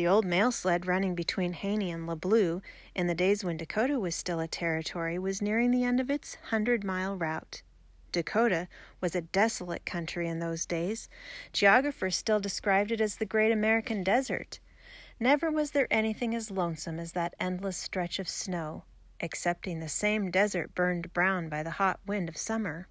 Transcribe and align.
The 0.00 0.08
old 0.08 0.24
mail 0.24 0.50
sled 0.50 0.86
running 0.86 1.14
between 1.14 1.52
Haney 1.52 1.90
and 1.90 2.08
LeBlue 2.08 2.62
in 2.94 3.06
the 3.06 3.14
days 3.14 3.44
when 3.44 3.58
Dakota 3.58 4.00
was 4.00 4.14
still 4.14 4.40
a 4.40 4.48
territory 4.48 5.18
was 5.18 5.42
nearing 5.42 5.70
the 5.70 5.84
end 5.84 6.00
of 6.00 6.10
its 6.10 6.36
hundred 6.44 6.84
mile 6.84 7.18
route. 7.18 7.60
Dakota 8.10 8.66
was 9.02 9.14
a 9.14 9.20
desolate 9.20 9.84
country 9.84 10.26
in 10.26 10.38
those 10.38 10.64
days. 10.64 11.10
Geographers 11.52 12.16
still 12.16 12.40
described 12.40 12.90
it 12.90 13.02
as 13.02 13.16
the 13.16 13.26
great 13.26 13.52
American 13.52 14.02
desert. 14.02 14.58
Never 15.20 15.50
was 15.50 15.72
there 15.72 15.86
anything 15.90 16.34
as 16.34 16.50
lonesome 16.50 16.98
as 16.98 17.12
that 17.12 17.34
endless 17.38 17.76
stretch 17.76 18.18
of 18.18 18.26
snow, 18.26 18.84
excepting 19.20 19.80
the 19.80 19.88
same 19.90 20.30
desert 20.30 20.74
burned 20.74 21.12
brown 21.12 21.50
by 21.50 21.62
the 21.62 21.72
hot 21.72 22.00
wind 22.06 22.30
of 22.30 22.38
summer. 22.38 22.88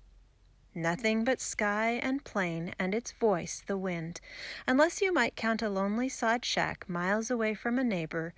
Nothing 0.76 1.24
but 1.24 1.42
sky 1.42 2.00
and 2.02 2.24
plain 2.24 2.74
and 2.78 2.94
its 2.94 3.12
voice, 3.12 3.64
the 3.66 3.78
wind, 3.78 4.22
unless 4.68 5.02
you 5.02 5.12
might 5.12 5.36
count 5.36 5.62
a 5.62 5.70
lonely 5.70 6.10
sod 6.10 6.46
shack 6.46 6.88
miles 6.88 7.32
away 7.32 7.54
from 7.54 7.80
a 7.80 7.84
neighbor, 7.84 8.34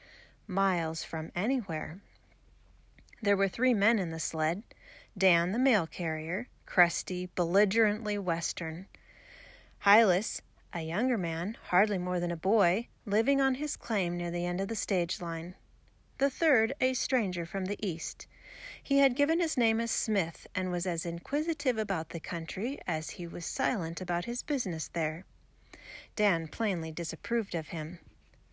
miles 0.48 1.04
from 1.04 1.32
anywhere. 1.36 2.00
There 3.22 3.38
were 3.38 3.50
three 3.50 3.74
men 3.74 4.00
in 4.00 4.12
the 4.12 4.20
sled 4.20 4.64
Dan, 5.18 5.52
the 5.52 5.60
mail 5.60 5.86
carrier, 5.88 6.48
crusty, 6.66 7.28
belligerently 7.36 8.18
Western. 8.18 8.88
Hylas, 9.86 10.42
a 10.74 10.82
younger 10.82 11.18
man, 11.18 11.58
hardly 11.66 11.98
more 11.98 12.20
than 12.20 12.32
a 12.32 12.38
boy, 12.38 12.88
living 13.06 13.42
on 13.42 13.56
his 13.56 13.76
claim 13.76 14.16
near 14.16 14.32
the 14.32 14.46
end 14.46 14.62
of 14.62 14.70
the 14.70 14.76
stage 14.76 15.20
line. 15.20 15.56
The 16.22 16.30
third, 16.30 16.74
a 16.80 16.94
stranger 16.94 17.48
from 17.48 17.66
the 17.66 17.84
East. 17.84 18.28
He 18.84 19.00
had 19.00 19.16
given 19.16 19.40
his 19.40 19.58
name 19.58 19.82
as 19.82 19.90
Smith 19.90 20.46
and 20.54 20.70
was 20.72 20.86
as 20.86 21.04
inquisitive 21.04 21.80
about 21.80 22.10
the 22.10 22.20
country 22.20 22.78
as 22.86 23.10
he 23.10 23.26
was 23.26 23.44
silent 23.44 24.02
about 24.02 24.26
his 24.26 24.44
business 24.44 24.88
there. 24.90 25.26
Dan 26.16 26.48
plainly 26.48 26.92
disapproved 26.92 27.56
of 27.56 27.70
him. 27.70 27.98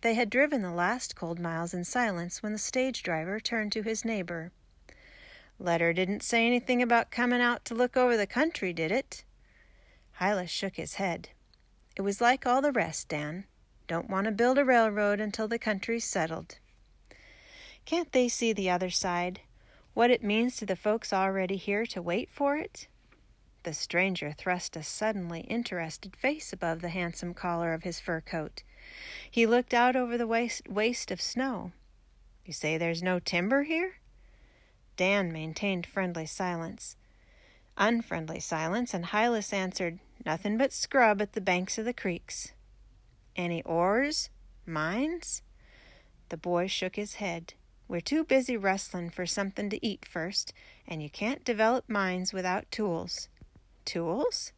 They 0.01 0.15
had 0.15 0.31
driven 0.31 0.63
the 0.63 0.71
last 0.71 1.15
cold 1.15 1.39
miles 1.39 1.75
in 1.75 1.83
silence 1.83 2.41
when 2.41 2.53
the 2.53 2.57
stage 2.57 3.03
driver 3.03 3.39
turned 3.39 3.71
to 3.73 3.83
his 3.83 4.03
neighbor. 4.03 4.51
Letter 5.59 5.93
didn't 5.93 6.23
say 6.23 6.47
anything 6.47 6.81
about 6.81 7.11
coming 7.11 7.39
out 7.39 7.65
to 7.65 7.75
look 7.75 7.95
over 7.95 8.17
the 8.17 8.25
country, 8.25 8.73
did 8.73 8.91
it? 8.91 9.23
Hylas 10.19 10.49
shook 10.49 10.77
his 10.77 10.95
head. 10.95 11.29
It 11.95 12.01
was 12.01 12.19
like 12.19 12.47
all 12.47 12.63
the 12.63 12.71
rest, 12.71 13.09
Dan. 13.09 13.45
Don't 13.85 14.09
want 14.09 14.25
to 14.25 14.31
build 14.31 14.57
a 14.57 14.65
railroad 14.65 15.19
until 15.19 15.47
the 15.47 15.59
country's 15.59 16.05
settled. 16.05 16.57
Can't 17.89 18.11
they 18.11 18.27
see 18.27 18.53
the 18.53 18.69
other 18.69 18.91
side? 18.91 19.39
What 19.95 20.11
it 20.11 20.23
means 20.23 20.57
to 20.57 20.65
the 20.67 20.75
folks 20.75 21.11
already 21.11 21.55
here 21.55 21.87
to 21.87 22.03
wait 22.03 22.29
for 22.29 22.55
it? 22.55 22.87
The 23.63 23.73
stranger 23.73 24.31
thrust 24.31 24.75
a 24.75 24.83
suddenly 24.83 25.39
interested 25.39 26.15
face 26.15 26.53
above 26.53 26.81
the 26.81 26.89
handsome 26.89 27.33
collar 27.33 27.73
of 27.73 27.81
his 27.81 27.99
fur 27.99 28.21
coat. 28.21 28.61
He 29.31 29.47
looked 29.47 29.73
out 29.73 29.95
over 29.95 30.19
the 30.19 30.27
waste, 30.27 30.69
waste 30.69 31.09
of 31.09 31.19
snow. 31.19 31.71
You 32.45 32.53
say 32.53 32.77
there's 32.77 33.01
no 33.01 33.17
timber 33.17 33.63
here? 33.63 33.95
Dan 34.95 35.33
maintained 35.33 35.87
friendly 35.87 36.27
silence. 36.27 36.95
Unfriendly 37.75 38.39
silence, 38.39 38.93
and 38.93 39.05
Hylas 39.05 39.51
answered, 39.51 39.97
Nothing 40.23 40.59
but 40.59 40.73
scrub 40.73 41.23
at 41.23 41.33
the 41.33 41.41
banks 41.41 41.79
of 41.79 41.85
the 41.85 41.93
creeks. 41.93 42.53
Any 43.35 43.63
ores? 43.63 44.29
Mines? 44.63 45.41
The 46.29 46.37
boy 46.37 46.67
shook 46.67 46.95
his 46.95 47.15
head. 47.15 47.55
We're 47.89 48.01
too 48.01 48.23
busy 48.23 48.55
rustling 48.55 49.09
for 49.09 49.25
something 49.25 49.71
to 49.71 49.83
eat 49.83 50.05
first, 50.05 50.53
and 50.87 51.01
you 51.01 51.09
can't 51.09 51.43
develop 51.43 51.89
mines 51.89 52.31
without 52.31 52.69
tools. 52.69 53.29
Tools? 53.83 54.53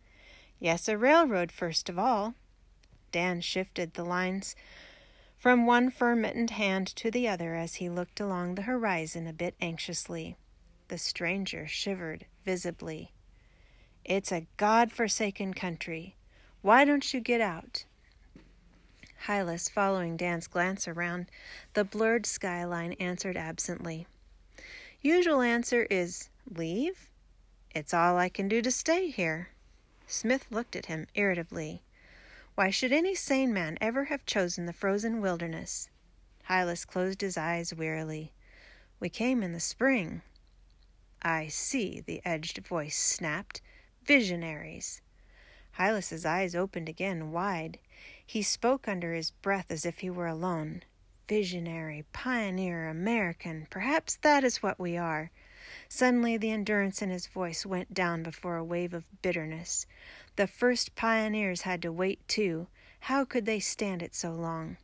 Yes, 0.59 0.89
a 0.89 0.97
railroad 0.97 1.49
first 1.49 1.87
of 1.87 1.97
all. 1.97 2.35
Dan 3.13 3.39
shifted 3.39 3.93
the 3.93 4.03
lines 4.03 4.53
from 5.37 5.65
one 5.65 5.89
fur-mittened 5.89 6.49
hand 6.49 6.87
to 6.97 7.09
the 7.09 7.29
other 7.29 7.55
as 7.55 7.75
he 7.75 7.89
looked 7.89 8.19
along 8.19 8.55
the 8.55 8.63
horizon 8.63 9.27
a 9.27 9.33
bit 9.33 9.55
anxiously. 9.61 10.35
The 10.89 10.97
stranger 10.97 11.65
shivered 11.67 12.25
visibly. 12.43 13.13
It's 14.03 14.33
a 14.33 14.45
God-forsaken 14.57 15.53
country. 15.53 16.17
Why 16.61 16.83
don't 16.83 17.13
you 17.13 17.21
get 17.21 17.39
out? 17.39 17.85
Hylas, 19.27 19.69
following 19.69 20.17
Dan's 20.17 20.47
glance 20.47 20.87
around 20.87 21.27
the 21.73 21.83
blurred 21.83 22.25
skyline, 22.25 22.93
answered 22.93 23.37
absently. 23.37 24.07
Usual 25.01 25.41
answer 25.41 25.83
is 25.91 26.29
leave? 26.49 27.09
It's 27.75 27.93
all 27.93 28.17
I 28.17 28.29
can 28.29 28.47
do 28.47 28.61
to 28.63 28.71
stay 28.71 29.09
here. 29.09 29.49
Smith 30.07 30.47
looked 30.49 30.75
at 30.75 30.87
him 30.87 31.07
irritably. 31.13 31.83
Why 32.55 32.69
should 32.69 32.91
any 32.91 33.13
sane 33.13 33.53
man 33.53 33.77
ever 33.79 34.05
have 34.05 34.25
chosen 34.25 34.65
the 34.65 34.73
frozen 34.73 35.21
wilderness? 35.21 35.89
Hylas 36.49 36.85
closed 36.85 37.21
his 37.21 37.37
eyes 37.37 37.73
wearily. 37.73 38.33
We 38.99 39.09
came 39.09 39.43
in 39.43 39.53
the 39.53 39.59
spring. 39.59 40.21
I 41.21 41.47
see, 41.47 42.01
the 42.01 42.21
edged 42.25 42.65
voice 42.65 42.97
snapped. 42.97 43.61
Visionaries. 44.03 45.01
Hylas's 45.77 46.25
eyes 46.25 46.55
opened 46.55 46.89
again, 46.89 47.31
wide. 47.31 47.77
He 48.31 48.43
spoke 48.43 48.87
under 48.87 49.13
his 49.13 49.31
breath 49.31 49.69
as 49.69 49.85
if 49.85 49.99
he 49.99 50.09
were 50.09 50.25
alone. 50.25 50.83
Visionary, 51.27 52.05
pioneer, 52.13 52.87
American, 52.87 53.67
perhaps 53.69 54.15
that 54.21 54.45
is 54.45 54.63
what 54.63 54.79
we 54.79 54.95
are. 54.95 55.31
Suddenly 55.89 56.37
the 56.37 56.49
endurance 56.49 57.01
in 57.01 57.09
his 57.09 57.27
voice 57.27 57.65
went 57.65 57.93
down 57.93 58.23
before 58.23 58.55
a 58.55 58.63
wave 58.63 58.93
of 58.93 59.03
bitterness. 59.21 59.85
The 60.37 60.47
first 60.47 60.95
pioneers 60.95 61.63
had 61.63 61.81
to 61.81 61.91
wait 61.91 62.25
too. 62.29 62.67
How 63.01 63.25
could 63.25 63.45
they 63.45 63.59
stand 63.59 64.01
it 64.01 64.15
so 64.15 64.31
long? 64.31 64.77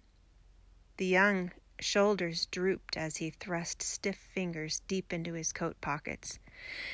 The 0.98 1.06
young 1.06 1.54
shoulders 1.80 2.48
drooped 2.48 2.98
as 2.98 3.16
he 3.16 3.30
thrust 3.30 3.82
stiff 3.82 4.18
fingers 4.18 4.82
deep 4.90 5.14
into 5.14 5.32
his 5.32 5.54
coat 5.54 5.80
pockets. 5.80 6.38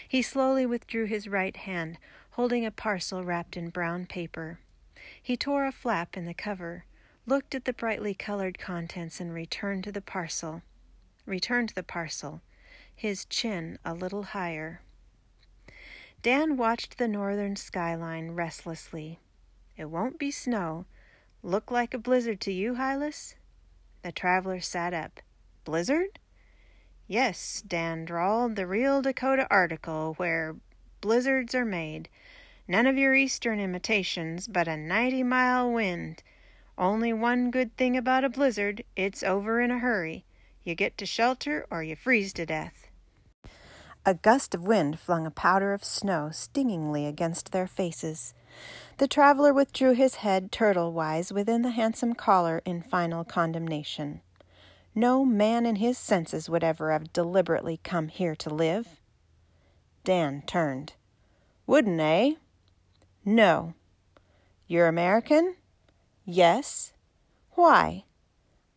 He 0.07 0.21
slowly 0.21 0.67
withdrew 0.67 1.05
his 1.05 1.27
right 1.27 1.57
hand, 1.57 1.97
holding 2.33 2.63
a 2.63 2.69
parcel 2.69 3.23
wrapped 3.23 3.57
in 3.57 3.71
brown 3.71 4.05
paper. 4.05 4.59
He 5.21 5.37
tore 5.37 5.65
a 5.65 5.71
flap 5.71 6.15
in 6.17 6.25
the 6.25 6.33
cover, 6.33 6.85
looked 7.25 7.55
at 7.55 7.65
the 7.65 7.73
brightly 7.73 8.13
colored 8.13 8.59
contents, 8.59 9.19
and 9.19 9.33
returned 9.33 9.83
to 9.85 9.91
the 9.91 10.01
parcel. 10.01 10.61
Returned 11.25 11.69
the 11.69 11.83
parcel, 11.83 12.41
his 12.95 13.25
chin 13.25 13.79
a 13.85 13.93
little 13.93 14.23
higher. 14.23 14.81
Dan 16.21 16.57
watched 16.57 16.97
the 16.97 17.07
northern 17.07 17.55
skyline 17.55 18.31
restlessly. 18.31 19.19
It 19.75 19.85
won't 19.85 20.19
be 20.19 20.31
snow. 20.31 20.85
Look 21.41 21.69
like 21.71 21.93
a 21.93 21.97
blizzard 21.97 22.39
to 22.41 22.53
you, 22.53 22.75
Hylas? 22.75 23.35
The 24.03 24.11
traveler 24.11 24.61
sat 24.61 24.93
up. 24.93 25.19
Blizzard? 25.65 26.19
Yes, 27.07 27.61
Dan 27.65 28.05
drawled, 28.05 28.55
the 28.55 28.67
real 28.67 29.01
Dakota 29.01 29.47
article 29.49 30.13
where 30.15 30.55
blizzards 31.01 31.53
are 31.53 31.65
made. 31.65 32.07
None 32.67 32.87
of 32.87 32.97
your 32.97 33.13
eastern 33.13 33.59
imitations, 33.59 34.47
but 34.47 34.67
a 34.67 34.77
ninety 34.77 35.23
mile 35.23 35.71
wind. 35.71 36.23
Only 36.77 37.13
one 37.13 37.51
good 37.51 37.75
thing 37.75 37.97
about 37.97 38.23
a 38.23 38.29
blizzard 38.29 38.83
it's 38.95 39.21
over 39.21 39.59
in 39.61 39.69
a 39.69 39.79
hurry. 39.79 40.25
You 40.63 40.73
get 40.73 40.97
to 40.99 41.05
shelter 41.05 41.65
or 41.69 41.83
you 41.83 41.95
freeze 41.95 42.31
to 42.33 42.45
death. 42.45 42.87
A 44.05 44.13
gust 44.13 44.55
of 44.55 44.67
wind 44.67 44.99
flung 44.99 45.25
a 45.25 45.31
powder 45.31 45.73
of 45.73 45.83
snow 45.83 46.29
stingingly 46.31 47.05
against 47.05 47.51
their 47.51 47.67
faces. 47.67 48.33
The 48.97 49.07
traveler 49.07 49.53
withdrew 49.53 49.93
his 49.93 50.15
head 50.15 50.51
turtle 50.51 50.91
wise 50.93 51.31
within 51.31 51.61
the 51.61 51.71
handsome 51.71 52.13
collar 52.13 52.61
in 52.65 52.81
final 52.81 53.23
condemnation. 53.23 54.21
No 54.95 55.25
man 55.25 55.65
in 55.65 55.77
his 55.77 55.97
senses 55.97 56.49
would 56.49 56.63
ever 56.63 56.91
have 56.91 57.13
deliberately 57.13 57.79
come 57.83 58.09
here 58.09 58.35
to 58.35 58.53
live. 58.53 58.99
Dan 60.03 60.43
turned. 60.45 60.93
Wouldn't, 61.65 61.99
eh? 61.99 62.33
No. 63.25 63.73
You're 64.67 64.87
American? 64.87 65.55
Yes. 66.25 66.91
Why? 67.51 68.03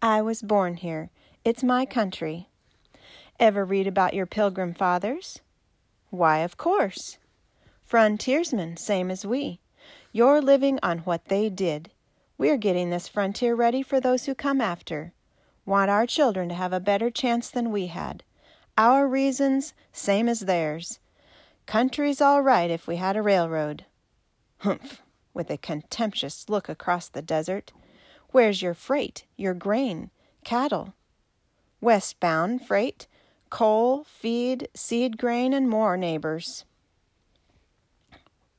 I 0.01 0.23
was 0.23 0.41
born 0.41 0.76
here. 0.76 1.11
It's 1.44 1.65
my 1.65 1.85
country. 1.85 2.49
Ever 3.41 3.65
read 3.65 3.88
about 3.88 4.15
your 4.15 4.26
pilgrim 4.26 4.73
fathers? 4.73 5.41
Why, 6.11 6.38
of 6.38 6.56
course. 6.56 7.19
Frontiersmen, 7.82 8.76
same 8.76 9.11
as 9.11 9.26
we. 9.26 9.59
You're 10.12 10.41
living 10.41 10.79
on 10.81 10.99
what 10.99 11.25
they 11.25 11.50
did. 11.50 11.91
We're 12.38 12.56
getting 12.56 12.91
this 12.91 13.09
frontier 13.09 13.56
ready 13.56 13.82
for 13.82 14.00
those 14.00 14.26
who 14.26 14.35
come 14.37 14.61
after. 14.61 15.12
Want 15.65 15.91
our 15.91 16.06
children 16.06 16.49
to 16.50 16.55
have 16.55 16.73
a 16.73 16.79
better 16.79 17.11
chance 17.11 17.50
than 17.50 17.73
we 17.73 17.88
had. 17.88 18.23
Our 18.79 19.09
reasons, 19.09 19.75
same 19.93 20.29
as 20.29 20.41
theirs. 20.41 21.00
Country's 21.67 22.20
all 22.20 22.43
right 22.43 22.70
if 22.70 22.87
we 22.87 22.97
had 22.97 23.17
a 23.17 23.23
railroad. 23.23 23.85
Humph! 24.58 25.03
With 25.35 25.50
a 25.50 25.58
contemptuous 25.58 26.49
look 26.49 26.69
across 26.69 27.08
the 27.08 27.23
desert. 27.23 27.73
Where's 28.31 28.62
your 28.62 28.75
freight, 28.75 29.25
your 29.37 29.55
grain, 29.55 30.11
cattle? 30.44 30.94
Westbound 31.81 32.67
freight 32.67 33.06
coal, 33.50 34.05
feed, 34.05 34.69
seed 34.75 35.19
grain, 35.19 35.53
and 35.53 35.69
more 35.69 35.97
neighbors. 35.97 36.64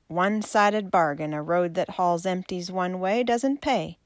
One 0.08 0.42
sided 0.42 0.90
bargain, 0.90 1.34
a 1.34 1.44
road 1.44 1.74
that 1.76 1.92
hauls 1.92 2.26
empties 2.26 2.72
one 2.72 3.00
way, 3.00 3.24
doesn't 3.24 3.62
pay. 3.62 3.98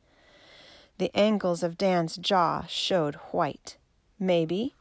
The 0.98 1.16
angles 1.16 1.64
of 1.64 1.78
Dan's 1.78 2.18
jaw 2.18 2.66
showed 2.68 3.16
white. 3.32 3.78
Maybe. 4.20 4.76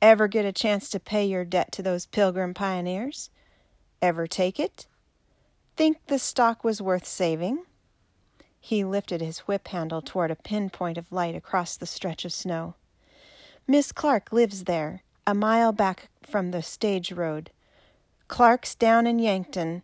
Ever 0.00 0.28
get 0.28 0.44
a 0.44 0.52
chance 0.52 0.88
to 0.90 1.00
pay 1.00 1.26
your 1.26 1.44
debt 1.44 1.72
to 1.72 1.82
those 1.82 2.06
pilgrim 2.06 2.54
pioneers? 2.54 3.30
Ever 4.00 4.26
take 4.26 4.58
it? 4.58 4.86
Think 5.80 6.08
the 6.08 6.18
stock 6.18 6.62
was 6.62 6.82
worth 6.82 7.06
saving? 7.06 7.60
He 8.60 8.84
lifted 8.84 9.22
his 9.22 9.38
whip 9.48 9.68
handle 9.68 10.02
toward 10.02 10.30
a 10.30 10.36
pinpoint 10.36 10.98
of 10.98 11.10
light 11.10 11.34
across 11.34 11.74
the 11.74 11.86
stretch 11.86 12.26
of 12.26 12.34
snow. 12.34 12.74
Miss 13.66 13.90
Clark 13.90 14.30
lives 14.30 14.64
there, 14.64 15.04
a 15.26 15.34
mile 15.34 15.72
back 15.72 16.10
from 16.22 16.50
the 16.50 16.62
stage 16.62 17.12
road. 17.12 17.50
Clark's 18.28 18.74
down 18.74 19.06
in 19.06 19.18
Yankton, 19.18 19.82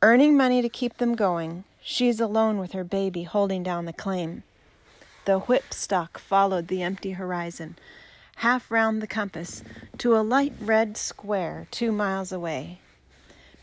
earning 0.00 0.38
money 0.38 0.62
to 0.62 0.70
keep 0.70 0.96
them 0.96 1.14
going. 1.14 1.64
She's 1.82 2.18
alone 2.18 2.56
with 2.56 2.72
her 2.72 2.82
baby 2.82 3.24
holding 3.24 3.62
down 3.62 3.84
the 3.84 3.92
claim. 3.92 4.42
The 5.26 5.40
whip 5.40 5.74
stock 5.74 6.16
followed 6.16 6.68
the 6.68 6.82
empty 6.82 7.10
horizon, 7.10 7.76
half 8.36 8.70
round 8.70 9.02
the 9.02 9.06
compass, 9.06 9.62
to 9.98 10.16
a 10.16 10.24
light 10.24 10.54
red 10.58 10.96
square 10.96 11.66
two 11.70 11.92
miles 11.92 12.32
away. 12.32 12.80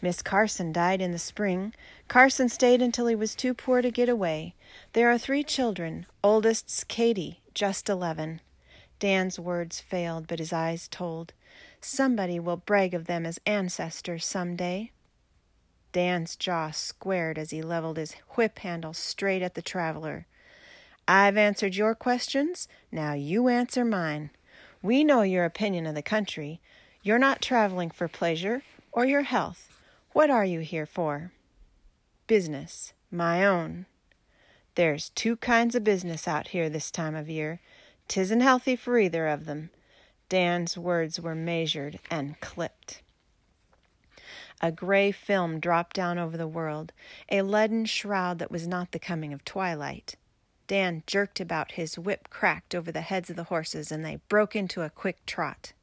Miss 0.03 0.21
Carson 0.21 0.73
died 0.73 0.99
in 1.01 1.13
the 1.13 1.17
spring. 1.17 1.73
Carson 2.09 2.49
stayed 2.49 2.81
until 2.81 3.07
he 3.07 3.15
was 3.15 3.35
too 3.35 3.53
poor 3.53 3.81
to 3.81 3.89
get 3.89 4.09
away. 4.09 4.53
There 4.91 5.09
are 5.09 5.17
three 5.17 5.45
children. 5.45 6.07
Oldest's 6.21 6.83
Katie, 6.83 7.39
just 7.53 7.87
eleven. 7.87 8.41
Dan's 8.99 9.39
words 9.39 9.79
failed, 9.79 10.27
but 10.27 10.39
his 10.39 10.51
eyes 10.51 10.89
told. 10.89 11.31
Somebody 11.79 12.37
will 12.37 12.57
brag 12.57 12.93
of 12.93 13.05
them 13.05 13.25
as 13.25 13.39
ancestors 13.45 14.25
some 14.25 14.57
day. 14.57 14.91
Dan's 15.93 16.35
jaw 16.35 16.71
squared 16.71 17.39
as 17.39 17.51
he 17.51 17.61
leveled 17.61 17.95
his 17.95 18.13
whip 18.31 18.59
handle 18.59 18.93
straight 18.93 19.41
at 19.41 19.53
the 19.53 19.61
traveler. 19.61 20.25
I've 21.07 21.37
answered 21.37 21.77
your 21.77 21.95
questions. 21.95 22.67
Now 22.91 23.13
you 23.13 23.47
answer 23.47 23.85
mine. 23.85 24.31
We 24.81 25.05
know 25.05 25.21
your 25.21 25.45
opinion 25.45 25.85
of 25.85 25.95
the 25.95 26.01
country. 26.01 26.59
You're 27.03 27.19
not 27.19 27.41
traveling 27.41 27.89
for 27.89 28.09
pleasure 28.09 28.63
or 28.91 29.05
your 29.05 29.21
health. 29.21 29.72
What 30.13 30.29
are 30.29 30.45
you 30.45 30.59
here 30.59 30.85
for? 30.85 31.31
Business. 32.27 32.93
My 33.09 33.43
own. 33.43 33.87
There's 34.75 35.09
two 35.09 35.37
kinds 35.37 35.73
of 35.73 35.83
business 35.83 36.27
out 36.27 36.49
here 36.49 36.69
this 36.69 36.91
time 36.91 37.15
of 37.15 37.29
year. 37.29 37.59
Tisn't 38.07 38.43
healthy 38.43 38.75
for 38.75 38.99
either 38.99 39.27
of 39.27 39.45
them. 39.45 39.71
Dan's 40.29 40.77
words 40.77 41.19
were 41.19 41.33
measured 41.33 41.99
and 42.11 42.39
clipped. 42.41 43.01
A 44.61 44.71
gray 44.71 45.11
film 45.11 45.59
dropped 45.59 45.95
down 45.95 46.19
over 46.19 46.37
the 46.37 46.47
world, 46.47 46.93
a 47.31 47.41
leaden 47.41 47.85
shroud 47.85 48.37
that 48.37 48.51
was 48.51 48.67
not 48.67 48.91
the 48.91 48.99
coming 48.99 49.33
of 49.33 49.43
twilight. 49.43 50.15
Dan 50.67 51.01
jerked 51.07 51.39
about, 51.39 51.73
his 51.73 51.97
whip 51.97 52.29
cracked 52.29 52.75
over 52.75 52.91
the 52.91 53.01
heads 53.01 53.31
of 53.31 53.35
the 53.35 53.45
horses, 53.45 53.91
and 53.91 54.05
they 54.05 54.19
broke 54.29 54.55
into 54.55 54.83
a 54.83 54.91
quick 54.91 55.25
trot. 55.25 55.73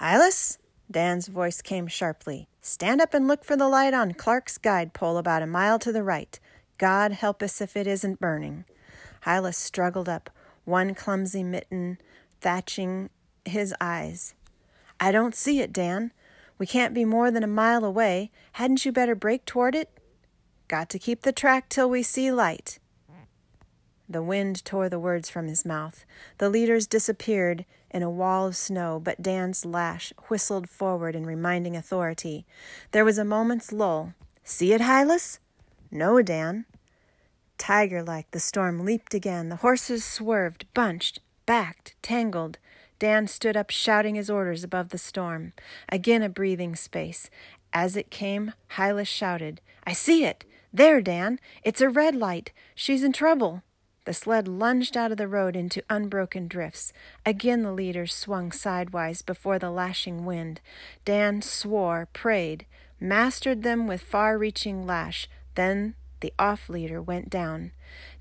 Hylas, 0.00 0.58
Dan's 0.92 1.26
voice 1.26 1.62
came 1.62 1.86
sharply. 1.86 2.48
Stand 2.60 3.00
up 3.00 3.14
and 3.14 3.26
look 3.26 3.44
for 3.44 3.56
the 3.56 3.68
light 3.68 3.94
on 3.94 4.12
Clark's 4.12 4.58
guide 4.58 4.92
pole 4.92 5.16
about 5.16 5.42
a 5.42 5.46
mile 5.46 5.78
to 5.80 5.90
the 5.90 6.02
right. 6.02 6.38
God 6.78 7.12
help 7.12 7.42
us 7.42 7.60
if 7.60 7.76
it 7.76 7.86
isn't 7.86 8.20
burning. 8.20 8.64
Hylas 9.24 9.54
struggled 9.54 10.08
up, 10.08 10.30
one 10.64 10.94
clumsy 10.94 11.42
mitten 11.42 11.98
thatching 12.40 13.10
his 13.44 13.74
eyes. 13.80 14.34
I 15.00 15.10
don't 15.10 15.34
see 15.34 15.60
it, 15.60 15.72
Dan. 15.72 16.12
We 16.58 16.66
can't 16.66 16.94
be 16.94 17.04
more 17.04 17.30
than 17.30 17.42
a 17.42 17.48
mile 17.48 17.84
away. 17.84 18.30
Hadn't 18.52 18.84
you 18.84 18.92
better 18.92 19.14
break 19.14 19.44
toward 19.44 19.74
it? 19.74 19.90
Got 20.68 20.88
to 20.90 20.98
keep 20.98 21.22
the 21.22 21.32
track 21.32 21.68
till 21.68 21.90
we 21.90 22.02
see 22.02 22.30
light. 22.30 22.78
The 24.08 24.22
wind 24.22 24.64
tore 24.64 24.88
the 24.88 24.98
words 24.98 25.30
from 25.30 25.48
his 25.48 25.64
mouth. 25.64 26.04
The 26.38 26.50
leaders 26.50 26.86
disappeared 26.86 27.64
in 27.92 28.02
a 28.02 28.10
wall 28.10 28.46
of 28.46 28.56
snow, 28.56 29.00
but 29.02 29.22
Dan's 29.22 29.64
lash 29.64 30.12
whistled 30.28 30.68
forward 30.68 31.14
in 31.14 31.24
reminding 31.26 31.76
authority. 31.76 32.46
There 32.90 33.04
was 33.04 33.18
a 33.18 33.24
moment's 33.24 33.72
lull. 33.72 34.14
See 34.42 34.72
it, 34.72 34.80
Hylas? 34.80 35.38
No, 35.90 36.22
Dan. 36.22 36.64
Tiger 37.58 38.02
like, 38.02 38.30
the 38.30 38.40
storm 38.40 38.84
leaped 38.84 39.14
again. 39.14 39.48
The 39.48 39.56
horses 39.56 40.04
swerved, 40.04 40.66
bunched, 40.74 41.20
backed, 41.46 41.94
tangled. 42.02 42.58
Dan 42.98 43.26
stood 43.26 43.56
up, 43.56 43.70
shouting 43.70 44.14
his 44.14 44.30
orders 44.30 44.64
above 44.64 44.88
the 44.88 44.98
storm. 44.98 45.52
Again 45.88 46.22
a 46.22 46.28
breathing 46.28 46.74
space. 46.74 47.30
As 47.72 47.96
it 47.96 48.10
came, 48.10 48.52
Hylas 48.76 49.06
shouted, 49.06 49.60
I 49.84 49.92
see 49.92 50.24
it! 50.24 50.44
There, 50.72 51.00
Dan! 51.00 51.38
It's 51.62 51.80
a 51.80 51.88
red 51.88 52.14
light! 52.14 52.52
She's 52.74 53.02
in 53.02 53.12
trouble! 53.12 53.62
The 54.04 54.14
sled 54.14 54.48
lunged 54.48 54.96
out 54.96 55.12
of 55.12 55.18
the 55.18 55.28
road 55.28 55.54
into 55.54 55.84
unbroken 55.88 56.48
drifts. 56.48 56.92
Again 57.24 57.62
the 57.62 57.72
leaders 57.72 58.14
swung 58.14 58.50
sidewise 58.50 59.22
before 59.22 59.58
the 59.58 59.70
lashing 59.70 60.24
wind. 60.24 60.60
Dan 61.04 61.40
swore, 61.40 62.08
prayed, 62.12 62.66
mastered 62.98 63.62
them 63.62 63.86
with 63.86 64.00
far 64.00 64.36
reaching 64.36 64.86
lash. 64.86 65.28
Then 65.54 65.94
the 66.20 66.32
off 66.38 66.68
leader 66.68 67.00
went 67.00 67.30
down. 67.30 67.72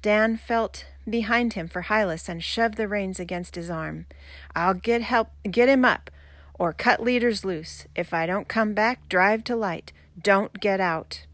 Dan 0.02 0.38
felt 0.38 0.86
behind 1.10 1.54
him 1.54 1.68
for 1.68 1.84
Hylas 1.84 2.30
and 2.30 2.44
shoved 2.44 2.78
the 2.78 2.88
reins 2.88 3.20
against 3.20 3.56
his 3.56 3.70
arm. 3.70 4.06
I'll 4.56 4.74
get 4.74 5.02
help 5.02 5.30
get 5.50 5.70
him 5.70 5.84
up, 5.86 6.12
or 6.56 6.74
cut 6.74 7.02
leaders 7.02 7.44
loose. 7.44 7.86
If 7.96 8.14
I 8.14 8.26
don't 8.28 8.48
come 8.48 8.74
back, 8.74 9.10
drive 9.10 9.44
to 9.46 9.56
light. 9.56 9.94
Don't 10.22 10.60
get 10.60 10.80
out. 10.80 11.26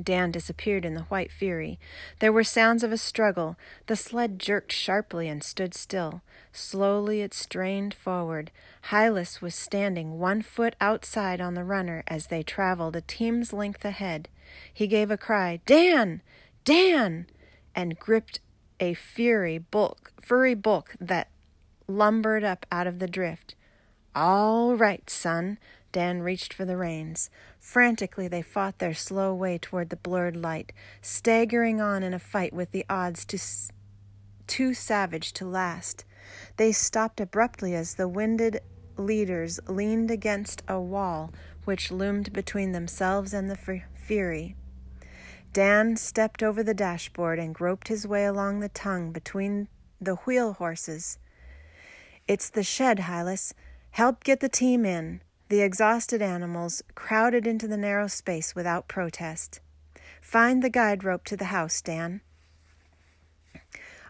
Dan 0.00 0.30
disappeared 0.30 0.84
in 0.84 0.94
the 0.94 1.02
white 1.02 1.30
fury. 1.30 1.78
There 2.18 2.32
were 2.32 2.44
sounds 2.44 2.82
of 2.82 2.92
a 2.92 2.98
struggle. 2.98 3.56
The 3.86 3.96
sled 3.96 4.38
jerked 4.38 4.72
sharply 4.72 5.28
and 5.28 5.42
stood 5.42 5.74
still. 5.74 6.22
Slowly 6.52 7.20
it 7.20 7.34
strained 7.34 7.94
forward. 7.94 8.50
Hylas 8.90 9.40
was 9.40 9.54
standing 9.54 10.18
one 10.18 10.42
foot 10.42 10.76
outside 10.80 11.40
on 11.40 11.54
the 11.54 11.64
runner 11.64 12.02
as 12.06 12.26
they 12.26 12.42
traveled 12.42 12.96
a 12.96 13.00
team's 13.00 13.52
length 13.52 13.84
ahead. 13.84 14.28
He 14.72 14.86
gave 14.86 15.10
a 15.10 15.16
cry, 15.16 15.60
Dan! 15.66 16.22
Dan! 16.64 17.26
and 17.74 17.98
gripped 17.98 18.40
a 18.80 18.94
fury 18.94 19.58
bulk, 19.58 20.12
furry 20.20 20.54
bulk 20.54 20.94
that 21.00 21.28
lumbered 21.86 22.44
up 22.44 22.66
out 22.70 22.86
of 22.86 22.98
the 22.98 23.08
drift. 23.08 23.54
All 24.14 24.76
right, 24.76 25.08
son. 25.10 25.58
Dan 25.92 26.22
reached 26.22 26.52
for 26.52 26.64
the 26.64 26.76
reins. 26.76 27.30
Frantically, 27.64 28.28
they 28.28 28.42
fought 28.42 28.78
their 28.78 28.92
slow 28.92 29.34
way 29.34 29.56
toward 29.56 29.88
the 29.88 29.96
blurred 29.96 30.36
light, 30.36 30.70
staggering 31.00 31.80
on 31.80 32.02
in 32.02 32.12
a 32.12 32.18
fight 32.18 32.52
with 32.52 32.70
the 32.72 32.84
odds 32.90 33.26
too, 34.46 34.74
savage 34.74 35.32
to 35.32 35.46
last. 35.46 36.04
They 36.58 36.72
stopped 36.72 37.20
abruptly 37.20 37.74
as 37.74 37.94
the 37.94 38.06
winded 38.06 38.60
leaders 38.98 39.58
leaned 39.66 40.10
against 40.10 40.62
a 40.68 40.78
wall 40.78 41.32
which 41.64 41.90
loomed 41.90 42.34
between 42.34 42.72
themselves 42.72 43.32
and 43.32 43.50
the 43.50 43.82
fury. 43.94 44.54
Dan 45.54 45.96
stepped 45.96 46.42
over 46.42 46.62
the 46.62 46.74
dashboard 46.74 47.38
and 47.38 47.54
groped 47.54 47.88
his 47.88 48.06
way 48.06 48.26
along 48.26 48.60
the 48.60 48.68
tongue 48.68 49.10
between 49.10 49.68
the 49.98 50.16
wheel 50.16 50.52
horses. 50.52 51.18
It's 52.28 52.50
the 52.50 52.62
shed, 52.62 52.98
Hylas. 52.98 53.54
Help 53.92 54.22
get 54.22 54.40
the 54.40 54.50
team 54.50 54.84
in. 54.84 55.22
The 55.48 55.60
exhausted 55.60 56.22
animals 56.22 56.82
crowded 56.94 57.46
into 57.46 57.68
the 57.68 57.76
narrow 57.76 58.06
space 58.06 58.54
without 58.54 58.88
protest. 58.88 59.60
Find 60.20 60.62
the 60.62 60.70
guide 60.70 61.04
rope 61.04 61.24
to 61.26 61.36
the 61.36 61.46
house, 61.46 61.82
Dan. 61.82 62.22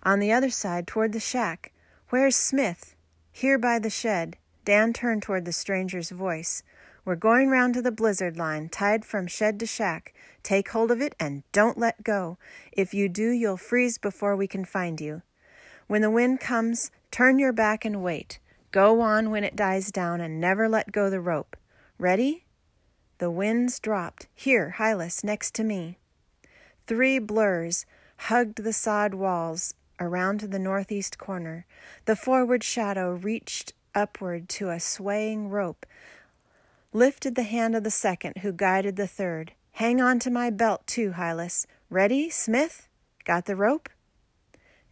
On 0.05 0.21
the 0.21 0.33
other 0.33 0.51
side, 0.51 0.87
toward 0.87 1.13
the 1.13 1.21
shack. 1.21 1.73
Where's 2.11 2.37
Smith? 2.37 2.95
Here 3.33 3.59
by 3.59 3.79
the 3.79 3.91
shed. 3.91 4.37
Dan 4.65 4.93
turned 4.93 5.23
toward 5.23 5.45
the 5.45 5.53
stranger's 5.53 6.11
voice. 6.11 6.63
We're 7.05 7.17
going 7.17 7.51
round 7.51 7.75
to 7.75 7.83
the 7.83 7.91
blizzard 7.91 8.39
line, 8.39 8.69
tied 8.69 9.05
from 9.05 9.27
shed 9.27 9.59
to 9.61 9.67
shack. 9.67 10.15
Take 10.43 10.71
hold 10.71 10.91
of 10.91 11.03
it 11.03 11.15
and 11.19 11.43
don't 11.53 11.77
let 11.77 12.05
go. 12.05 12.39
If 12.73 12.95
you 12.95 13.09
do, 13.09 13.31
you'll 13.31 13.57
freeze 13.57 13.99
before 13.99 14.37
we 14.37 14.47
can 14.47 14.65
find 14.65 15.01
you. 15.01 15.23
When 15.87 16.01
the 16.01 16.11
wind 16.11 16.41
comes, 16.41 16.91
turn 17.11 17.39
your 17.39 17.53
back 17.53 17.85
and 17.85 18.03
wait. 18.03 18.39
Go 18.75 19.03
on 19.03 19.31
when 19.31 19.45
it 19.45 19.55
dies 19.55 19.93
down 19.93 20.21
and 20.21 20.41
never 20.41 20.69
let 20.69 20.91
go 20.91 21.09
the 21.09 21.21
rope. 21.21 21.57
Ready? 21.97 22.43
The 23.19 23.31
winds 23.31 23.79
dropped. 23.79 24.27
Here, 24.35 24.75
Hylas, 24.79 25.23
next 25.23 25.55
to 25.55 25.63
me. 25.63 25.99
Three 26.89 27.21
blurs 27.21 27.87
hugged 28.17 28.65
the 28.65 28.73
sod 28.73 29.15
walls 29.15 29.75
around 30.01 30.41
to 30.41 30.49
the 30.49 30.59
northeast 30.59 31.19
corner. 31.19 31.67
The 32.07 32.17
forward 32.17 32.65
shadow 32.65 33.13
reached 33.13 33.75
upward 33.95 34.49
to 34.49 34.71
a 34.71 34.81
swaying 34.81 35.51
rope, 35.51 35.87
lifted 36.93 37.37
the 37.37 37.45
hand 37.45 37.77
of 37.77 37.85
the 37.85 37.93
second, 37.93 38.39
who 38.39 38.51
guided 38.51 38.97
the 38.97 39.07
third. 39.07 39.53
Hang 39.75 40.01
on 40.01 40.19
to 40.19 40.33
my 40.33 40.51
belt, 40.51 40.85
too, 40.89 41.13
Hylas. 41.13 41.65
Ready, 41.91 42.29
Smith? 42.29 42.89
Got 43.25 43.45
the 43.45 43.55
rope? 43.55 43.89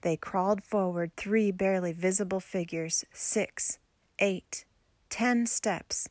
They 0.02 0.16
crawled 0.16 0.62
forward 0.62 1.12
three 1.16 1.50
barely 1.50 1.92
visible 1.92 2.40
figures, 2.40 3.04
six, 3.12 3.78
eight, 4.18 4.64
ten 5.08 5.46
steps. 5.46 6.08